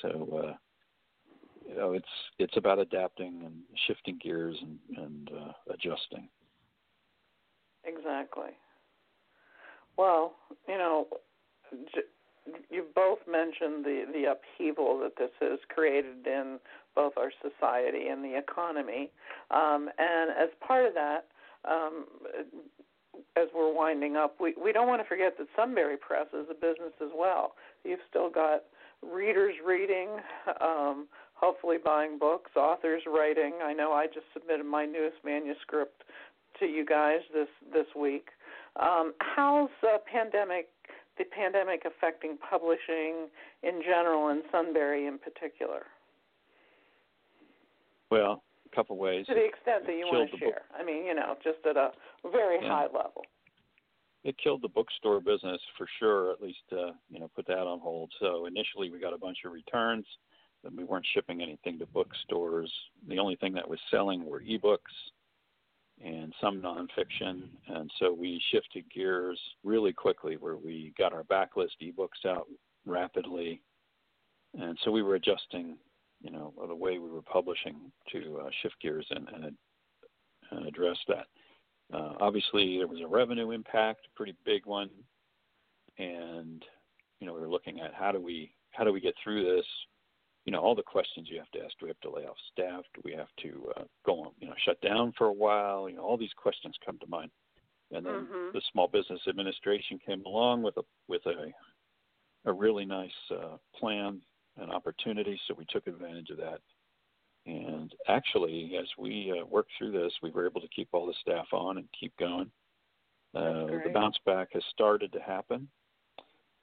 So 0.02 0.44
uh, 0.44 0.54
you 1.67 1.76
know, 1.76 1.94
it's 1.94 2.06
it's 2.38 2.58
about 2.58 2.80
adapting 2.80 3.41
and 3.46 3.56
shifting 3.88 4.20
gears 4.22 4.58
and, 4.62 4.80
and 4.98 5.30
uh, 5.30 5.74
adjusting. 5.74 6.28
Exactly. 7.86 8.52
Well, 9.98 10.34
you 10.67 10.78
know, 10.78 11.08
you 12.70 12.86
both 12.96 13.20
mentioned 13.30 13.86
the 13.86 14.06
the 14.13 14.32
upheaval 14.32 15.00
that 15.00 15.13
this 15.17 15.32
has 15.41 15.60
created 15.70 16.26
in 16.26 16.60
both 16.96 17.13
our 17.17 17.32
society 17.41 18.08
and 18.08 18.24
the 18.24 18.38
economy, 18.38 19.12
um, 19.52 19.89
and 19.98 20.32
as 20.32 20.50
part 20.65 20.86
of 20.86 20.94
that, 20.94 21.26
um, 21.70 22.06
as 23.38 23.48
we're 23.56 23.74
winding 23.74 24.15
up, 24.15 24.36
we 24.39 24.54
we 24.62 24.72
don't 24.72 24.88
want 24.88 25.02
to 25.02 25.08
forget 25.08 25.38
that 25.38 25.48
Sunbury 25.56 25.98
Press 25.98 26.28
is 26.34 26.48
a 26.50 26.54
business 26.54 26.94
as 27.02 27.10
well. 27.15 27.54
You've 27.84 28.00
still 28.10 28.30
got 28.30 28.63
readers 29.02 29.56
reading, 29.65 30.10
um, 30.62 31.08
hopefully 31.34 31.78
buying 31.84 32.17
books, 32.20 32.52
authors 32.56 33.02
writing. 33.08 33.54
I 33.63 33.74
know 33.74 33.91
I 33.91 34.08
just 34.08 34.26
submitted 34.34 34.65
my 34.65 34.86
newest 34.86 35.17
manuscript 35.26 36.04
to 36.62 36.67
you 36.67 36.86
guys 36.86 37.19
this 37.34 37.50
this 37.74 37.88
week. 38.00 38.30
Um, 38.80 39.13
how's 39.19 39.69
uh, 39.84 39.97
pandemic 40.12 40.69
the 41.17 41.26
pandemic 41.26 41.84
affecting 41.86 42.38
publishing 42.38 43.28
in 43.63 43.82
general 43.84 44.30
and 44.30 44.43
Sunbury 44.52 45.08
in 45.08 45.17
particular? 45.17 45.82
Well, 48.10 48.43
a 48.71 48.76
couple 48.76 48.97
ways. 48.97 49.26
To 49.28 49.34
the 49.34 49.45
extent 49.45 49.86
that 49.86 49.93
you 49.93 50.06
want 50.06 50.32
to 50.32 50.38
share. 50.38 50.62
I 50.78 50.86
mean, 50.86 51.06
you 51.06 51.13
know, 51.13 51.36
just 51.43 51.60
at 51.69 51.76
a 51.76 51.91
very 52.32 52.60
yeah. 52.62 52.69
high 52.69 52.86
level. 52.86 53.24
It 54.24 54.36
killed 54.41 54.62
the 54.62 54.69
bookstore 54.69 55.19
business 55.19 55.60
for 55.78 55.88
sure. 56.00 56.32
At 56.32 56.41
least, 56.41 56.60
uh, 56.71 56.91
you 57.10 57.19
know, 57.19 57.30
put 57.36 57.47
that 57.47 57.67
on 57.67 57.80
hold. 57.80 58.12
So 58.19 58.45
initially, 58.45 58.89
we 58.89 59.00
got 59.00 59.13
a 59.13 59.17
bunch 59.17 59.39
of 59.45 59.52
returns. 59.52 60.06
Then 60.63 60.76
we 60.76 60.84
weren't 60.84 61.06
shipping 61.13 61.41
anything 61.41 61.80
to 61.80 61.88
bookstores. 61.88 62.71
The 63.10 63.17
only 63.17 63.36
thing 63.36 63.54
that 63.54 63.67
was 63.67 63.80
selling 63.89 64.26
were 64.26 64.41
ebooks 64.41 64.93
and 66.04 66.34
some 66.42 66.62
nonfiction. 66.62 67.44
And 67.68 67.92
so 68.00 68.14
we 68.14 68.42
shifted 68.52 68.86
gears 68.94 69.40
really 69.64 69.94
quickly 69.94 70.36
where 70.38 70.58
we 70.58 70.94
got 70.98 71.14
our 71.14 71.24
backlist 71.24 71.78
ebooks 71.82 72.26
out 72.28 72.48
rapidly. 72.86 73.62
And 74.58 74.78
so 74.84 74.92
we 74.92 75.04
were 75.04 75.16
adjusting, 75.16 75.78
you 76.22 76.32
know, 76.32 76.54
the 76.68 76.76
way 76.76 77.00
we 77.00 77.10
were 77.10 77.22
publishing 77.22 77.92
to 78.12 78.40
uh, 78.46 78.50
shift 78.62 78.76
gears 78.82 79.06
and, 79.12 79.28
and, 79.30 79.56
and 80.52 80.68
address 80.68 80.98
that. 81.08 81.28
Uh, 81.94 82.14
obviously, 82.20 82.78
there 82.78 82.88
was 82.88 83.02
a 83.02 83.08
revenue 83.08 83.52
impact, 83.52 84.08
a 84.08 84.18
pretty 84.18 84.36
big 84.46 84.66
one, 84.66 84.90
and 85.98 86.64
you 87.20 87.28
know 87.28 87.34
we 87.34 87.42
were 87.42 87.50
looking 87.50 87.82
at 87.82 87.94
how 87.94 88.12
do 88.12 88.20
we 88.22 88.54
how 88.72 88.84
do 88.86 88.94
we 88.94 89.02
get 89.02 89.14
through 89.22 89.44
this 89.44 89.66
you 90.45 90.51
know 90.51 90.60
all 90.60 90.75
the 90.75 90.84
questions 90.84 91.27
you 91.30 91.38
have 91.38 91.51
to 91.51 91.60
ask. 91.60 91.77
Do 91.80 91.86
we 91.86 91.89
have 91.89 91.99
to 92.01 92.12
lay 92.12 92.23
off 92.23 92.38
staff? 92.51 92.84
Do 92.95 93.01
we 93.04 93.13
have 93.13 93.27
to 93.43 93.71
uh, 93.77 93.84
go 94.06 94.21
on, 94.21 94.32
you 94.39 94.47
know, 94.47 94.56
shut 94.65 94.80
down 94.82 95.13
for 95.17 95.27
a 95.27 95.34
while? 95.34 95.89
You 95.89 95.97
know, 95.97 96.04
all 96.04 96.17
these 96.17 96.34
questions 96.36 96.75
come 96.86 96.97
to 96.99 97.08
mind. 97.08 97.32
And 97.91 98.06
then 98.06 98.13
mm-hmm. 98.13 98.54
the 98.54 98.62
Small 98.71 98.88
Business 98.88 99.19
Administration 99.27 99.99
came 100.06 100.23
along 100.25 100.63
with 100.63 100.77
a 100.77 100.84
with 101.08 101.25
a 101.25 101.51
a 102.45 102.54
really 102.54 102.86
nice 102.86 103.12
uh, 103.32 103.58
plan 103.77 104.19
and 104.58 104.71
opportunity, 104.71 105.39
so 105.47 105.54
we 105.58 105.65
took 105.69 105.88
advantage 105.88 106.30
of 106.30 106.38
that. 106.38 106.60
And 107.45 107.93
actually, 108.08 108.73
as 108.80 108.88
we 108.97 109.34
uh, 109.39 109.45
worked 109.45 109.71
through 109.77 109.91
this, 109.91 110.12
we 110.21 110.32
were 110.32 110.45
able 110.45 110.62
to 110.62 110.67
keep 110.75 110.89
all 110.91 111.06
the 111.06 111.13
staff 111.21 111.47
on 111.54 111.77
and 111.77 111.88
keep 111.99 112.15
going. 112.17 112.51
Uh, 113.34 113.67
the 113.84 113.91
bounce 113.93 114.17
back 114.25 114.49
has 114.54 114.63
started 114.71 115.12
to 115.13 115.19
happen 115.19 115.67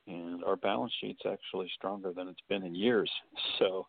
and 0.09 0.43
our 0.45 0.57
balance 0.57 0.93
sheet's 1.01 1.23
actually 1.31 1.71
stronger 1.75 2.13
than 2.13 2.29
it's 2.29 2.41
been 2.49 2.65
in 2.65 2.75
years. 2.75 3.11
So 3.59 3.87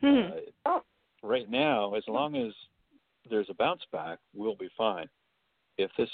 hmm. 0.00 0.30
uh, 0.64 0.80
right 1.22 1.50
now, 1.50 1.94
as 1.94 2.04
long 2.08 2.34
as 2.34 2.52
there's 3.28 3.48
a 3.50 3.54
bounce 3.54 3.82
back, 3.92 4.18
we'll 4.34 4.56
be 4.56 4.70
fine. 4.76 5.06
If 5.76 5.90
this 5.98 6.08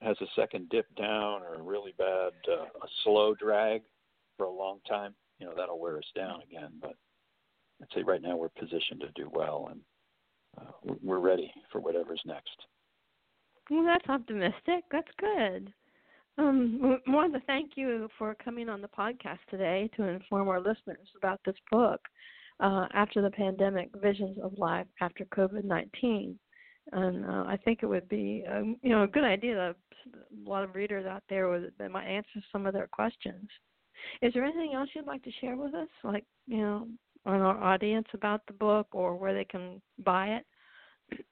has 0.00 0.16
a 0.20 0.26
second 0.34 0.70
dip 0.70 0.86
down 0.96 1.42
or 1.42 1.56
a 1.56 1.62
really 1.62 1.92
bad 1.98 2.32
uh, 2.48 2.64
a 2.64 2.88
slow 3.04 3.34
drag 3.34 3.82
for 4.36 4.46
a 4.46 4.50
long 4.50 4.78
time, 4.88 5.14
you 5.38 5.46
know 5.46 5.52
that'll 5.56 5.78
wear 5.78 5.98
us 5.98 6.10
down 6.16 6.40
again. 6.42 6.70
But 6.80 6.94
I'd 7.82 7.88
say 7.94 8.02
right 8.02 8.22
now 8.22 8.36
we're 8.36 8.48
positioned 8.48 9.00
to 9.00 9.10
do 9.14 9.30
well, 9.32 9.68
and 9.70 9.80
uh, 10.60 10.94
we're 11.02 11.20
ready 11.20 11.52
for 11.70 11.80
whatever's 11.80 12.22
next. 12.24 12.56
Well, 13.70 13.84
that's 13.84 14.08
optimistic. 14.08 14.84
That's 14.90 15.10
good. 15.18 15.72
Um, 16.38 17.00
thank 17.46 17.72
you 17.74 18.08
for 18.16 18.36
coming 18.36 18.68
on 18.68 18.80
the 18.80 18.88
podcast 18.88 19.38
today 19.50 19.90
to 19.96 20.04
inform 20.04 20.48
our 20.48 20.60
listeners 20.60 21.08
about 21.16 21.40
this 21.44 21.56
book, 21.70 22.00
uh, 22.60 22.86
After 22.94 23.20
the 23.20 23.30
Pandemic 23.30 23.90
Visions 24.00 24.38
of 24.40 24.56
Life 24.56 24.86
After 25.00 25.24
COVID 25.24 25.64
19. 25.64 26.38
And 26.92 27.24
uh, 27.26 27.44
I 27.46 27.58
think 27.64 27.80
it 27.82 27.86
would 27.86 28.08
be, 28.08 28.44
um, 28.50 28.76
you 28.82 28.90
know, 28.90 29.02
a 29.02 29.08
good 29.08 29.24
idea 29.24 29.54
that 29.56 29.76
a 30.14 30.48
lot 30.48 30.62
of 30.62 30.74
readers 30.74 31.06
out 31.06 31.24
there 31.28 31.50
would, 31.50 31.72
that 31.78 31.90
might 31.90 32.06
answer 32.06 32.40
some 32.52 32.66
of 32.66 32.72
their 32.72 32.86
questions. 32.86 33.48
Is 34.22 34.32
there 34.32 34.44
anything 34.44 34.74
else 34.74 34.88
you'd 34.94 35.06
like 35.06 35.24
to 35.24 35.32
share 35.40 35.56
with 35.56 35.74
us, 35.74 35.88
like, 36.04 36.24
you 36.46 36.58
know, 36.58 36.86
on 37.26 37.40
our 37.40 37.62
audience 37.62 38.06
about 38.14 38.42
the 38.46 38.54
book 38.54 38.86
or 38.92 39.16
where 39.16 39.34
they 39.34 39.44
can 39.44 39.82
buy 40.04 40.38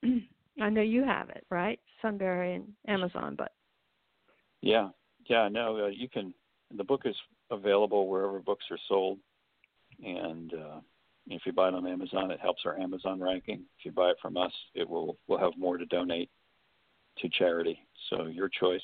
it? 0.02 0.22
I 0.60 0.68
know 0.68 0.82
you 0.82 1.04
have 1.04 1.30
it, 1.30 1.44
right? 1.48 1.78
Sunbury 2.02 2.56
and 2.56 2.64
Amazon, 2.88 3.36
but 3.38 3.52
yeah, 4.62 4.88
yeah, 5.28 5.48
no, 5.50 5.84
uh, 5.84 5.88
you 5.88 6.08
can. 6.08 6.34
The 6.76 6.84
book 6.84 7.02
is 7.04 7.14
available 7.50 8.08
wherever 8.08 8.40
books 8.40 8.64
are 8.70 8.78
sold, 8.88 9.18
and 10.04 10.52
uh, 10.54 10.80
if 11.28 11.42
you 11.44 11.52
buy 11.52 11.68
it 11.68 11.74
on 11.74 11.86
Amazon, 11.86 12.30
it 12.30 12.40
helps 12.40 12.62
our 12.64 12.78
Amazon 12.78 13.20
ranking. 13.20 13.62
If 13.78 13.84
you 13.84 13.92
buy 13.92 14.10
it 14.10 14.16
from 14.20 14.36
us, 14.36 14.52
it 14.74 14.88
will 14.88 15.16
we'll 15.26 15.38
have 15.38 15.52
more 15.56 15.78
to 15.78 15.86
donate 15.86 16.30
to 17.18 17.28
charity. 17.28 17.78
So 18.10 18.26
your 18.26 18.48
choice. 18.48 18.80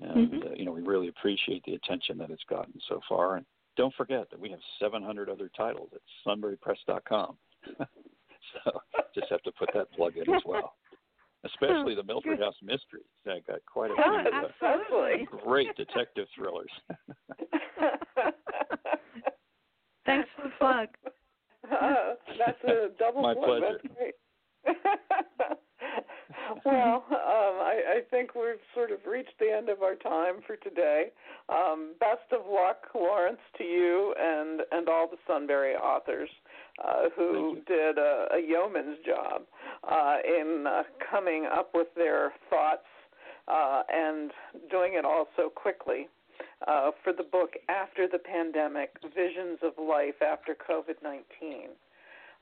And 0.00 0.30
mm-hmm. 0.30 0.48
uh, 0.48 0.54
you 0.54 0.64
know, 0.64 0.72
we 0.72 0.82
really 0.82 1.08
appreciate 1.08 1.64
the 1.64 1.74
attention 1.74 2.18
that 2.18 2.30
it's 2.30 2.44
gotten 2.48 2.74
so 2.88 3.00
far. 3.08 3.36
And 3.36 3.46
don't 3.76 3.94
forget 3.94 4.30
that 4.30 4.38
we 4.40 4.50
have 4.50 4.60
700 4.80 5.28
other 5.28 5.50
titles 5.56 5.90
at 5.94 6.00
sunburypress.com. 6.26 7.36
so 7.78 8.80
just 9.14 9.30
have 9.30 9.42
to 9.42 9.52
put 9.52 9.70
that 9.74 9.90
plug 9.92 10.16
in 10.16 10.34
as 10.34 10.42
well 10.44 10.74
especially 11.46 11.94
the 11.94 12.02
Milford 12.02 12.40
House 12.40 12.54
Mysteries. 12.62 13.06
I 13.26 13.40
got 13.46 13.60
quite 13.66 13.90
a 13.90 13.94
few 13.94 14.04
oh, 14.04 14.24
absolutely. 14.62 15.28
great 15.44 15.74
detective 15.76 16.28
thrillers. 16.34 16.70
Thanks 20.06 20.28
for 20.36 20.42
the 20.44 20.50
plug. 20.58 20.88
Uh, 21.64 22.14
that's 22.38 22.62
a 22.64 22.88
double 22.98 23.22
My 23.22 23.34
plug. 23.34 23.46
pleasure. 23.46 23.80
That's 23.82 23.94
great. 23.96 24.14
well, 26.64 27.04
um, 27.10 27.14
I, 27.60 27.80
I 27.96 28.00
think 28.10 28.34
we've 28.34 28.60
sort 28.74 28.90
of 28.90 28.98
reached 29.08 29.38
the 29.38 29.50
end 29.50 29.68
of 29.68 29.82
our 29.82 29.94
time 29.94 30.36
for 30.46 30.56
today. 30.56 31.10
Um, 31.48 31.94
best 32.00 32.32
of 32.32 32.40
luck, 32.50 32.78
Lawrence, 32.94 33.38
to 33.58 33.64
you 33.64 34.14
and 34.18 34.62
and 34.72 34.88
all 34.88 35.08
the 35.08 35.18
Sunbury 35.26 35.74
authors 35.74 36.30
uh, 36.84 37.08
who 37.16 37.58
did 37.66 37.98
a, 37.98 38.26
a 38.34 38.40
yeoman's 38.40 38.98
job 39.04 39.42
uh, 39.90 40.16
in 40.24 40.64
uh, 40.66 40.82
coming 41.10 41.46
up 41.52 41.70
with 41.74 41.88
their 41.96 42.32
thoughts 42.50 42.86
uh, 43.48 43.82
and 43.92 44.30
doing 44.70 44.94
it 44.94 45.04
all 45.04 45.26
so 45.36 45.48
quickly. 45.48 46.08
Uh, 46.66 46.90
for 47.04 47.12
the 47.12 47.22
book 47.22 47.50
After 47.68 48.08
the 48.08 48.18
Pandemic 48.18 48.90
Visions 49.14 49.58
of 49.62 49.72
Life 49.78 50.20
After 50.22 50.54
COVID 50.54 51.02
19. 51.02 51.68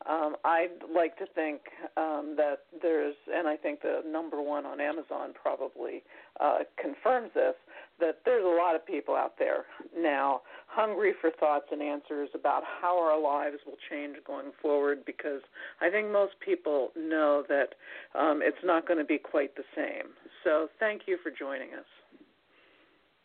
Um, 0.08 0.36
I'd 0.44 0.84
like 0.94 1.16
to 1.16 1.26
think 1.34 1.60
um, 1.96 2.34
that 2.36 2.60
there's, 2.82 3.14
and 3.32 3.48
I 3.48 3.56
think 3.56 3.80
the 3.80 4.02
number 4.06 4.42
one 4.42 4.66
on 4.66 4.80
Amazon 4.80 5.32
probably 5.40 6.02
uh, 6.40 6.58
confirms 6.80 7.30
this, 7.34 7.54
that 8.00 8.18
there's 8.24 8.44
a 8.44 8.48
lot 8.48 8.74
of 8.74 8.84
people 8.84 9.14
out 9.14 9.34
there 9.38 9.64
now 9.96 10.42
hungry 10.66 11.14
for 11.20 11.30
thoughts 11.30 11.66
and 11.72 11.80
answers 11.80 12.28
about 12.34 12.62
how 12.82 12.98
our 12.98 13.18
lives 13.20 13.58
will 13.64 13.78
change 13.88 14.16
going 14.26 14.50
forward 14.60 15.04
because 15.06 15.40
I 15.80 15.88
think 15.88 16.10
most 16.10 16.34
people 16.44 16.90
know 16.96 17.44
that 17.48 17.74
um, 18.18 18.40
it's 18.42 18.58
not 18.64 18.86
going 18.86 18.98
to 18.98 19.04
be 19.04 19.18
quite 19.18 19.56
the 19.56 19.64
same. 19.74 20.12
So 20.42 20.68
thank 20.78 21.02
you 21.06 21.18
for 21.22 21.30
joining 21.30 21.72
us. 21.74 21.86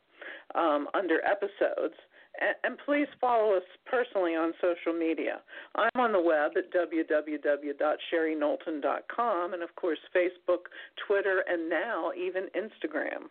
um, 0.54 0.88
under 0.94 1.20
episodes. 1.24 1.94
And, 2.40 2.54
and 2.64 2.78
please 2.84 3.06
follow 3.20 3.56
us 3.56 3.62
personally 3.86 4.34
on 4.34 4.52
social 4.60 4.92
media. 4.98 5.40
I'm 5.74 6.00
on 6.00 6.12
the 6.12 6.20
web 6.20 6.52
at 6.56 6.72
www.sherryknowlton.com 6.72 9.54
and, 9.54 9.62
of 9.62 9.74
course, 9.76 9.98
Facebook, 10.14 10.66
Twitter, 11.06 11.44
and 11.48 11.68
now 11.68 12.10
even 12.16 12.44
Instagram. 12.56 13.28